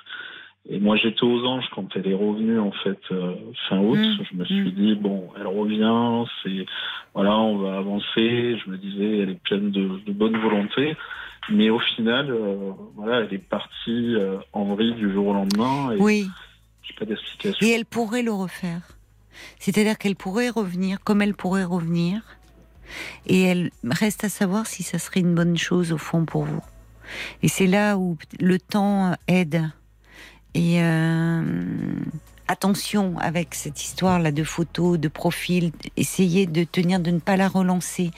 Et 0.67 0.79
moi, 0.79 0.95
j'étais 0.97 1.23
aux 1.23 1.45
anges 1.45 1.65
quand 1.75 1.85
elle 1.95 2.07
est 2.07 2.15
revenue, 2.15 2.59
en 2.59 2.71
fait, 2.71 2.97
euh, 3.11 3.35
fin 3.69 3.77
août. 3.79 3.99
Mmh, 3.99 4.23
Je 4.31 4.35
me 4.37 4.45
suis 4.45 4.71
dit, 4.71 4.95
bon, 4.95 5.29
elle 5.39 5.45
revient, 5.45 6.27
c'est, 6.43 6.65
voilà, 7.13 7.37
on 7.37 7.57
va 7.59 7.77
avancer. 7.77 8.57
Je 8.57 8.69
me 8.71 8.77
disais, 8.77 9.19
elle 9.19 9.29
est 9.29 9.41
pleine 9.43 9.69
de, 9.71 9.99
de 10.05 10.11
bonne 10.11 10.35
volonté. 10.37 10.95
Mais 11.51 11.69
au 11.69 11.77
final, 11.77 12.31
euh, 12.31 12.71
voilà, 12.95 13.19
elle 13.21 13.33
est 13.33 13.37
partie 13.37 14.15
euh, 14.15 14.37
en 14.53 14.73
vrille 14.73 14.95
du 14.95 15.13
jour 15.13 15.27
au 15.27 15.33
lendemain 15.33 15.91
et 15.91 15.97
Oui. 16.01 16.27
j'ai 16.81 16.95
pas 16.95 17.05
d'explication. 17.05 17.63
Et 17.67 17.69
elle 17.69 17.85
pourrait 17.85 18.23
le 18.23 18.31
refaire. 18.33 18.81
C'est-à-dire 19.59 19.99
qu'elle 19.99 20.15
pourrait 20.15 20.49
revenir, 20.49 20.97
comme 21.03 21.21
elle 21.21 21.35
pourrait 21.35 21.63
revenir. 21.65 22.21
Et 23.27 23.43
elle 23.43 23.69
reste 23.83 24.23
à 24.23 24.29
savoir 24.29 24.65
si 24.65 24.81
ça 24.81 24.97
serait 24.97 25.19
une 25.19 25.35
bonne 25.35 25.57
chose 25.57 25.91
au 25.93 25.99
fond 25.99 26.25
pour 26.25 26.45
vous. 26.45 26.63
Et 27.43 27.47
c'est 27.47 27.67
là 27.67 27.97
où 27.97 28.17
le 28.39 28.57
temps 28.57 29.13
aide. 29.27 29.61
Et 30.55 30.81
euh, 30.81 31.43
attention 32.47 33.19
avec 33.19 33.53
cette 33.53 33.83
histoire-là 33.83 34.31
de 34.31 34.43
photos, 34.43 34.97
de 34.97 35.07
profils. 35.07 35.71
Essayez 35.97 36.47
de 36.47 36.63
tenir, 36.63 36.99
de 36.99 37.11
ne 37.11 37.19
pas 37.19 37.37
la 37.37 37.47
relancer. 37.47 38.09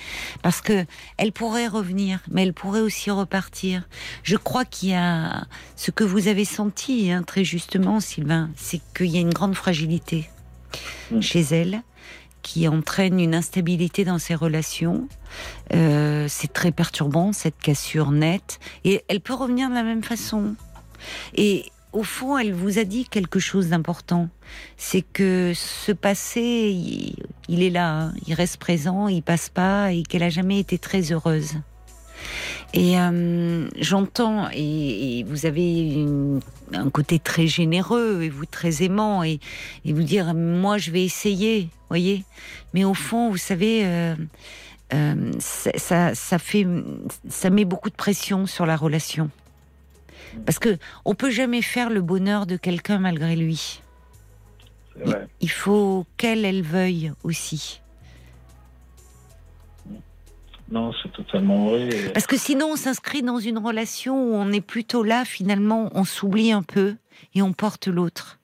Parce 0.41 0.61
que 0.61 0.85
elle 1.17 1.33
pourrait 1.33 1.67
revenir, 1.67 2.21
mais 2.31 2.43
elle 2.43 2.53
pourrait 2.53 2.79
aussi 2.79 3.11
repartir. 3.11 3.85
Je 4.23 4.37
crois 4.37 4.63
qu'il 4.63 4.89
y 4.89 4.95
a 4.95 5.45
ce 5.75 5.91
que 5.91 6.05
vous 6.05 6.29
avez 6.29 6.45
senti, 6.45 7.11
hein, 7.11 7.23
très 7.23 7.43
justement, 7.43 7.99
Sylvain, 7.99 8.49
c'est 8.55 8.79
qu'il 8.95 9.07
y 9.07 9.17
a 9.17 9.21
une 9.21 9.33
grande 9.33 9.55
fragilité 9.55 10.29
Mm. 11.11 11.21
chez 11.21 11.41
elle 11.41 11.81
qui 12.41 12.67
entraîne 12.67 13.19
une 13.19 13.35
instabilité 13.35 14.05
dans 14.05 14.19
ses 14.19 14.35
relations. 14.35 15.07
Euh, 15.73 16.27
c'est 16.29 16.51
très 16.53 16.71
perturbant, 16.71 17.33
cette 17.33 17.57
cassure 17.57 18.11
nette. 18.11 18.59
Et 18.85 19.03
elle 19.09 19.19
peut 19.19 19.33
revenir 19.33 19.69
de 19.69 19.73
la 19.73 19.83
même 19.83 20.03
façon. 20.03 20.55
Et 21.35 21.65
au 21.97 22.03
fond, 22.03 22.37
elle 22.37 22.53
vous 22.53 22.77
a 22.77 22.83
dit 22.83 23.05
quelque 23.05 23.39
chose 23.39 23.69
d'important. 23.69 24.29
C'est 24.77 25.01
que 25.01 25.53
ce 25.55 25.91
passé, 25.91 26.75
il, 27.49 27.63
est 27.63 27.71
là, 27.71 27.91
hein. 27.91 28.13
il 28.27 28.35
reste 28.35 28.57
présent, 28.57 29.07
il 29.07 29.23
passe 29.23 29.49
pas, 29.49 29.91
et 29.91 30.03
qu'elle 30.03 30.23
a 30.23 30.29
jamais 30.29 30.59
été 30.59 30.77
très 30.77 31.11
heureuse. 31.11 31.55
Et 32.73 32.99
euh, 32.99 33.67
j'entends, 33.79 34.47
et, 34.53 35.25
vous 35.27 35.47
avez 35.47 36.05
un 36.73 36.89
côté 36.91 37.17
très 37.17 37.47
généreux, 37.47 38.21
et 38.21 38.29
vous 38.29 38.45
très 38.45 38.83
aimant, 38.83 39.23
et, 39.23 39.39
vous 39.83 40.03
dire, 40.03 40.35
moi 40.35 40.77
je 40.77 40.91
vais 40.91 41.03
essayer, 41.03 41.69
voyez. 41.89 42.23
Mais 42.73 42.85
au 42.85 42.93
fond, 42.93 43.31
vous 43.31 43.37
savez, 43.37 43.81
euh, 43.85 44.15
euh, 44.93 45.31
ça, 45.39 46.13
ça, 46.13 46.39
fait, 46.39 46.67
ça 47.27 47.49
met 47.49 47.65
beaucoup 47.65 47.89
de 47.89 47.95
pression 47.95 48.45
sur 48.45 48.67
la 48.67 48.75
relation. 48.75 49.31
Parce 50.45 50.59
que 50.59 50.77
on 51.05 51.15
peut 51.15 51.29
jamais 51.29 51.61
faire 51.61 51.89
le 51.89 52.01
bonheur 52.01 52.45
de 52.45 52.57
quelqu'un 52.57 52.99
malgré 52.99 53.35
lui. 53.35 53.81
Il 55.41 55.51
faut 55.51 56.05
qu'elle, 56.17 56.45
elle 56.45 56.63
veuille 56.63 57.11
aussi. 57.23 57.81
Non, 60.69 60.91
c'est 61.01 61.11
totalement 61.13 61.69
vrai. 61.69 62.11
Parce 62.13 62.27
que 62.27 62.37
sinon, 62.37 62.71
on 62.73 62.75
s'inscrit 62.75 63.21
dans 63.21 63.39
une 63.39 63.57
relation 63.57 64.21
où 64.21 64.35
on 64.35 64.51
est 64.51 64.61
plutôt 64.61 65.03
là, 65.03 65.23
finalement, 65.23 65.89
on 65.93 66.03
s'oublie 66.03 66.51
un 66.51 66.63
peu 66.63 66.95
et 67.35 67.41
on 67.41 67.53
porte 67.53 67.87
l'autre. 67.87 68.39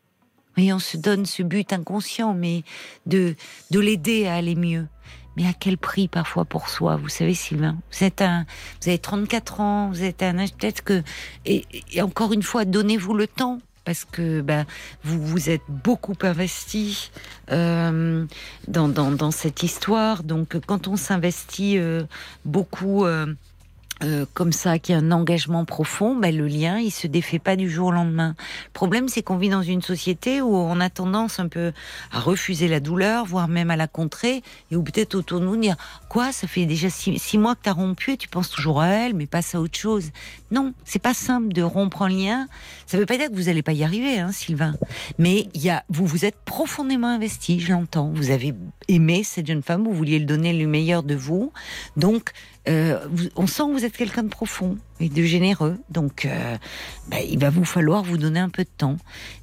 Et 0.56 0.71
on 0.71 0.79
se 0.79 0.97
donne 0.97 1.25
ce 1.25 1.43
but 1.43 1.73
inconscient, 1.73 2.34
mais 2.34 2.63
de, 3.08 3.36
de 3.71 3.79
l'aider 3.79 4.27
à 4.27 4.36
aller 4.36 4.56
mieux. 4.56 4.88
Mais 5.36 5.48
à 5.48 5.54
quel 5.54 5.78
prix 5.78 6.08
parfois 6.08 6.46
pour 6.46 6.69
soi 6.69 6.96
Vous 6.96 7.10
savez, 7.10 7.34
Sylvain, 7.34 7.78
vous 7.91 8.04
êtes 8.04 8.22
un, 8.22 8.46
vous 8.82 8.89
avez 8.89 9.00
34 9.00 9.60
ans, 9.62 9.89
vous 9.89 10.04
êtes 10.04 10.22
un 10.24 10.38
âge 10.39 10.54
peut-être 10.54 10.84
que, 10.84 11.04
et, 11.46 11.65
encore 12.02 12.34
une 12.34 12.43
fois, 12.43 12.65
donnez-vous 12.65 13.13
le 13.13 13.28
temps 13.28 13.60
parce 13.86 14.06
que 14.06 14.41
ben, 14.41 14.65
vous 15.04 15.22
vous 15.22 15.50
êtes 15.50 15.63
beaucoup 15.67 16.15
investi 16.22 17.12
euh, 17.52 18.26
dans, 18.67 18.88
dans, 18.88 19.12
dans, 19.12 19.32
cette 19.32 19.62
histoire. 19.62 20.24
Donc, 20.24 20.58
quand 20.65 20.88
on 20.88 20.96
s'investit 20.96 21.78
euh, 21.78 22.04
beaucoup. 22.46 23.06
Euh, 23.06 23.34
euh, 24.04 24.26
comme 24.34 24.52
ça, 24.52 24.80
qui 24.80 24.94
a 24.94 24.98
un 24.98 25.12
engagement 25.12 25.66
profond, 25.66 26.16
ben, 26.16 26.36
le 26.36 26.48
lien, 26.48 26.78
il 26.80 26.92
se 26.92 27.08
défait 27.08 27.39
pas 27.39 27.56
du 27.56 27.70
jour 27.70 27.88
au 27.88 27.92
lendemain. 27.92 28.36
Le 28.66 28.74
problème, 28.74 29.08
c'est 29.08 29.24
qu'on 29.24 29.38
vit 29.38 29.50
dans 29.50 29.62
une 29.62 29.82
société 29.82 30.42
où 30.42 30.56
on 30.56 30.80
a 30.80 30.89
tendance 30.89 31.39
un 31.39 31.48
peu 31.48 31.72
à 32.12 32.20
refuser 32.20 32.68
la 32.68 32.80
douleur, 32.80 33.26
voire 33.26 33.48
même 33.48 33.72
à 33.72 33.76
la 33.76 33.88
contrer, 33.88 34.44
et 34.72 34.76
où 34.76 34.84
peut-être 34.84 35.16
autour 35.16 35.39
de 35.39 35.46
nous 35.46 35.58
dire 35.58 35.76
quoi, 36.10 36.32
ça 36.32 36.48
fait 36.48 36.66
déjà 36.66 36.89
six, 36.89 37.38
mois 37.38 37.56
que 37.56 37.63
tu 37.63 37.70
as 37.70 37.74
rompu 37.74 38.12
et 38.12 38.18
tu 38.18 38.28
penses 38.28 38.50
toujours 38.50 38.82
à 38.82 38.88
elle, 38.88 39.13
mais 39.13 39.26
pas 39.26 39.42
à 39.54 39.58
autre 39.58 39.78
chose. 39.78 40.12
Non, 40.52 40.74
c'est 40.84 41.02
pas 41.02 41.13
simple 41.13 41.54
de 41.54 41.62
rompre 41.62 42.04
un 42.04 42.10
lien. 42.10 42.48
Ça 42.86 42.98
veut 42.98 43.06
pas 43.06 43.18
dire 43.18 43.30
que 43.30 43.36
vous 43.36 43.50
allez 43.50 43.63
pas 43.63 43.74
y 43.74 43.84
arriver, 43.84 44.20
hein, 44.20 44.32
Sylvain. 44.32 44.76
Mais 45.18 45.48
il 45.54 45.62
y 45.62 45.70
a, 45.70 45.84
vous 45.89 46.06
vous 46.06 46.26
êtes 46.26 46.38
profondément 46.46 47.08
investi, 47.08 47.60
je 47.60 47.72
l'entends. 47.72 48.12
Vous 48.13 48.32
avez 48.32 48.54
aimé 48.88 49.24
cette 49.24 49.48
jeune 49.48 49.63
femme, 49.63 49.84
vous 49.84 49.94
vouliez 49.94 50.20
lui 50.20 50.26
donner 50.26 50.54
le 50.54 50.68
meilleur 50.68 51.04
de 51.04 51.16
vous, 51.16 51.52
donc 51.98 52.32
euh, 52.69 52.97
on 53.36 53.45
sent 53.45 53.63
que 53.63 53.73
vous 53.73 53.86
êtes 53.86 53.97
quelqu'un 53.97 54.23
de 54.23 54.30
profond 54.30 54.78
et 54.99 55.10
de 55.10 55.23
généreux, 55.23 55.78
donc 55.89 56.26
euh, 56.26 56.58
bah, 57.10 57.19
il 57.21 57.38
va 57.38 57.49
vous 57.49 57.65
falloir 57.65 58.04
vous 58.04 58.17
donner 58.17 58.39
un 58.39 58.49
peu 58.49 58.63
de 58.63 58.69
temps. 58.78 58.97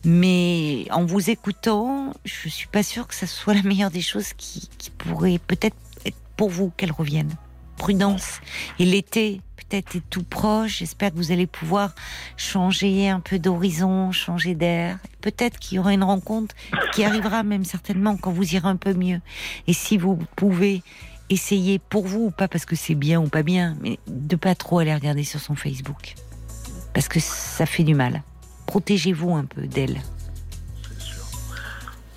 Mais 0.04 0.86
en 0.90 1.04
vous 1.04 1.28
écoutant, 1.28 2.14
je 2.24 2.48
suis 2.48 2.68
pas 2.68 2.82
sûre 2.82 3.06
que 3.06 3.14
ça 3.14 3.26
soit 3.26 3.54
la 3.54 3.62
meilleure 3.62 3.90
des 3.90 4.00
choses 4.00 4.32
qui, 4.32 4.70
qui 4.78 4.90
pourrait 4.90 5.38
peut-être 5.46 5.76
être 6.06 6.16
pour 6.36 6.48
vous 6.48 6.72
qu'elle 6.76 6.92
revienne. 6.92 7.30
Prudence. 7.76 8.40
Et 8.78 8.84
l'été 8.84 9.40
peut-être 9.56 9.96
est 9.96 10.10
tout 10.10 10.24
proche. 10.24 10.78
J'espère 10.78 11.10
que 11.10 11.16
vous 11.16 11.32
allez 11.32 11.46
pouvoir 11.46 11.94
changer 12.36 13.08
un 13.08 13.20
peu 13.20 13.38
d'horizon, 13.38 14.12
changer 14.12 14.54
d'air. 14.54 14.98
Peut-être 15.20 15.58
qu'il 15.58 15.76
y 15.76 15.78
aura 15.78 15.92
une 15.92 16.04
rencontre 16.04 16.54
qui 16.94 17.04
arrivera 17.04 17.42
même 17.42 17.64
certainement 17.64 18.16
quand 18.16 18.32
vous 18.32 18.54
irez 18.54 18.68
un 18.68 18.76
peu 18.76 18.94
mieux. 18.94 19.20
Et 19.66 19.72
si 19.72 19.96
vous 19.98 20.18
pouvez 20.36 20.82
essayez 21.30 21.78
pour 21.78 22.06
vous, 22.06 22.30
pas 22.30 22.48
parce 22.48 22.66
que 22.66 22.76
c'est 22.76 22.94
bien 22.94 23.20
ou 23.20 23.28
pas 23.28 23.42
bien, 23.42 23.76
mais 23.80 23.98
de 24.06 24.36
pas 24.36 24.54
trop 24.54 24.80
aller 24.80 24.94
regarder 24.94 25.24
sur 25.24 25.40
son 25.40 25.54
Facebook. 25.54 26.14
Parce 26.92 27.08
que 27.08 27.20
ça 27.20 27.64
fait 27.64 27.84
du 27.84 27.94
mal. 27.94 28.22
Protégez-vous 28.66 29.34
un 29.34 29.44
peu 29.44 29.62
d'elle. 29.62 29.98
C'est 30.82 31.00
sûr. 31.00 31.22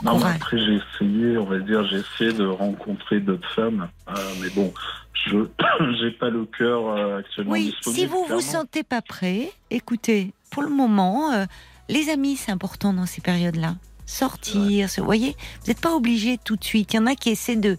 Non, 0.03 0.21
après 0.23 0.57
j'ai 0.57 0.81
essayé, 0.81 1.37
on 1.37 1.45
va 1.45 1.59
dire, 1.59 1.85
j'ai 1.87 1.99
essayé 1.99 2.33
de 2.33 2.45
rencontrer 2.45 3.19
d'autres 3.19 3.49
femmes, 3.53 3.87
euh, 4.09 4.13
mais 4.41 4.49
bon, 4.49 4.73
je 5.13 5.37
j'ai 6.01 6.11
pas 6.11 6.29
le 6.29 6.45
cœur 6.45 6.87
euh, 6.89 7.19
actuellement 7.19 7.53
oui, 7.53 7.73
Si 7.81 8.05
vous 8.05 8.25
vous 8.27 8.41
sentez 8.41 8.83
pas 8.83 9.01
prêt, 9.01 9.51
écoutez, 9.69 10.33
pour 10.51 10.63
le 10.63 10.69
moment, 10.69 11.31
euh, 11.31 11.45
les 11.87 12.09
amis, 12.09 12.35
c'est 12.35 12.51
important 12.51 12.93
dans 12.93 13.05
ces 13.05 13.21
périodes-là 13.21 13.75
sortir. 14.05 14.89
Vous 14.97 15.05
voyez, 15.05 15.35
vous 15.61 15.67
n'êtes 15.67 15.81
pas 15.81 15.93
obligé 15.93 16.37
tout 16.43 16.55
de 16.55 16.63
suite. 16.63 16.93
Il 16.93 16.97
y 16.97 16.99
en 16.99 17.07
a 17.07 17.15
qui 17.15 17.29
essaient 17.29 17.55
de, 17.55 17.77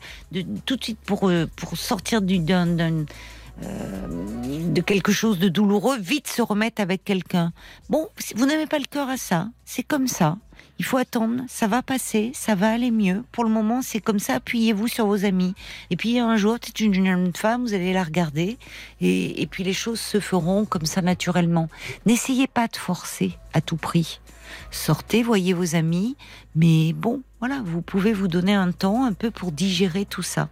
tout 0.67 0.77
de 0.77 0.85
suite 0.85 0.99
pour, 1.05 1.29
euh, 1.29 1.47
pour 1.57 1.77
sortir 1.77 2.21
d'un, 2.23 2.79
euh, 3.63 4.07
de 4.73 4.81
quelque 4.81 5.13
chose 5.13 5.39
de 5.39 5.49
douloureux, 5.49 5.99
vite 5.99 6.27
se 6.27 6.43
remettre 6.43 6.81
avec 6.81 7.05
quelqu'un. 7.05 7.53
Bon, 7.89 8.09
vous 8.35 8.47
n'avez 8.47 8.67
pas 8.67 8.79
le 8.79 8.85
cœur 8.85 9.09
à 9.09 9.17
ça, 9.17 9.49
c'est 9.65 9.85
comme 9.85 10.09
ça. 10.09 10.39
Il 10.81 10.85
faut 10.85 10.97
attendre, 10.97 11.45
ça 11.47 11.69
va 11.69 11.83
passer, 11.83 12.33
ça 12.35 12.57
va 12.57 12.73
aller 12.73 12.91
mieux. 12.91 13.23
Pour 13.31 13.45
le 13.45 13.51
moment, 13.51 13.81
c'est 13.81 14.01
comme 14.01 14.19
ça. 14.19 14.35
Appuyez-vous 14.35 14.89
sur 14.89 15.07
vos 15.07 15.25
amis. 15.25 15.55
Et 15.91 15.97
puis 15.97 16.19
un 16.19 16.37
jour, 16.37 16.59
peut-être 16.59 16.81
une 16.81 16.95
jeune 16.95 17.33
femme, 17.33 17.63
vous 17.63 17.75
allez 17.75 17.93
la 17.93 18.03
regarder, 18.03 18.59
et, 19.01 19.41
et 19.41 19.47
puis 19.47 19.63
les 19.63 19.73
choses 19.73 20.01
se 20.01 20.19
feront 20.19 20.65
comme 20.65 20.87
ça 20.87 21.01
naturellement. 21.01 21.69
N'essayez 22.07 22.49
pas 22.49 22.67
de 22.67 22.77
forcer 22.77 23.39
à 23.53 23.61
tout 23.61 23.77
prix 23.77 24.19
sortez, 24.71 25.23
voyez 25.23 25.53
vos 25.53 25.75
amis, 25.77 26.17
mais 26.55 26.93
bon, 26.93 27.23
voilà, 27.41 27.61
vous 27.65 27.83
pouvez 27.83 28.13
vous 28.13 28.29
donner 28.29 28.55
un 28.55 28.73
temps 28.73 29.05
un 29.05 29.13
peu 29.13 29.31
pour 29.31 29.53
digérer 29.53 30.05
tout 30.05 30.23
ça. 30.23 30.49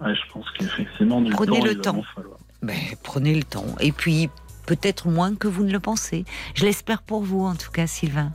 je 0.00 0.32
pense 0.32 0.50
qu'effectivement, 0.58 1.20
du 1.20 1.30
prenez 1.32 1.58
temps, 1.58 1.64
le 1.64 1.80
temps. 1.80 2.02
Ben, 2.62 2.78
prenez 3.02 3.34
le 3.34 3.42
temps. 3.42 3.66
Et 3.80 3.92
puis, 3.92 4.30
peut-être 4.66 5.08
moins 5.08 5.34
que 5.34 5.48
vous 5.48 5.64
ne 5.64 5.72
le 5.72 5.80
pensez. 5.80 6.24
Je 6.54 6.64
l'espère 6.64 7.02
pour 7.02 7.22
vous, 7.22 7.44
en 7.44 7.54
tout 7.54 7.70
cas, 7.70 7.86
Sylvain. 7.86 8.32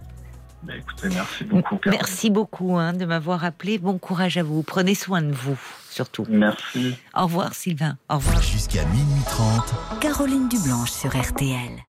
Ben, 0.63 0.75
écoutez, 0.79 1.09
merci 1.09 1.43
beaucoup. 1.43 1.79
Merci 1.85 2.29
beaucoup 2.29 2.77
hein, 2.77 2.93
de 2.93 3.05
m'avoir 3.05 3.45
appelé. 3.45 3.77
Bon 3.77 3.97
courage 3.97 4.37
à 4.37 4.43
vous. 4.43 4.63
Prenez 4.63 4.95
soin 4.95 5.21
de 5.21 5.31
vous, 5.31 5.57
surtout. 5.89 6.25
Merci. 6.29 6.95
Au 7.15 7.23
revoir, 7.23 7.53
Sylvain. 7.53 7.97
Au 8.09 8.15
revoir. 8.15 8.41
Jusqu'à 8.41 8.83
minuit 8.85 9.23
30. 9.27 9.99
Caroline 10.01 10.49
Dublanche 10.49 10.91
sur 10.91 11.15
RTL. 11.15 11.83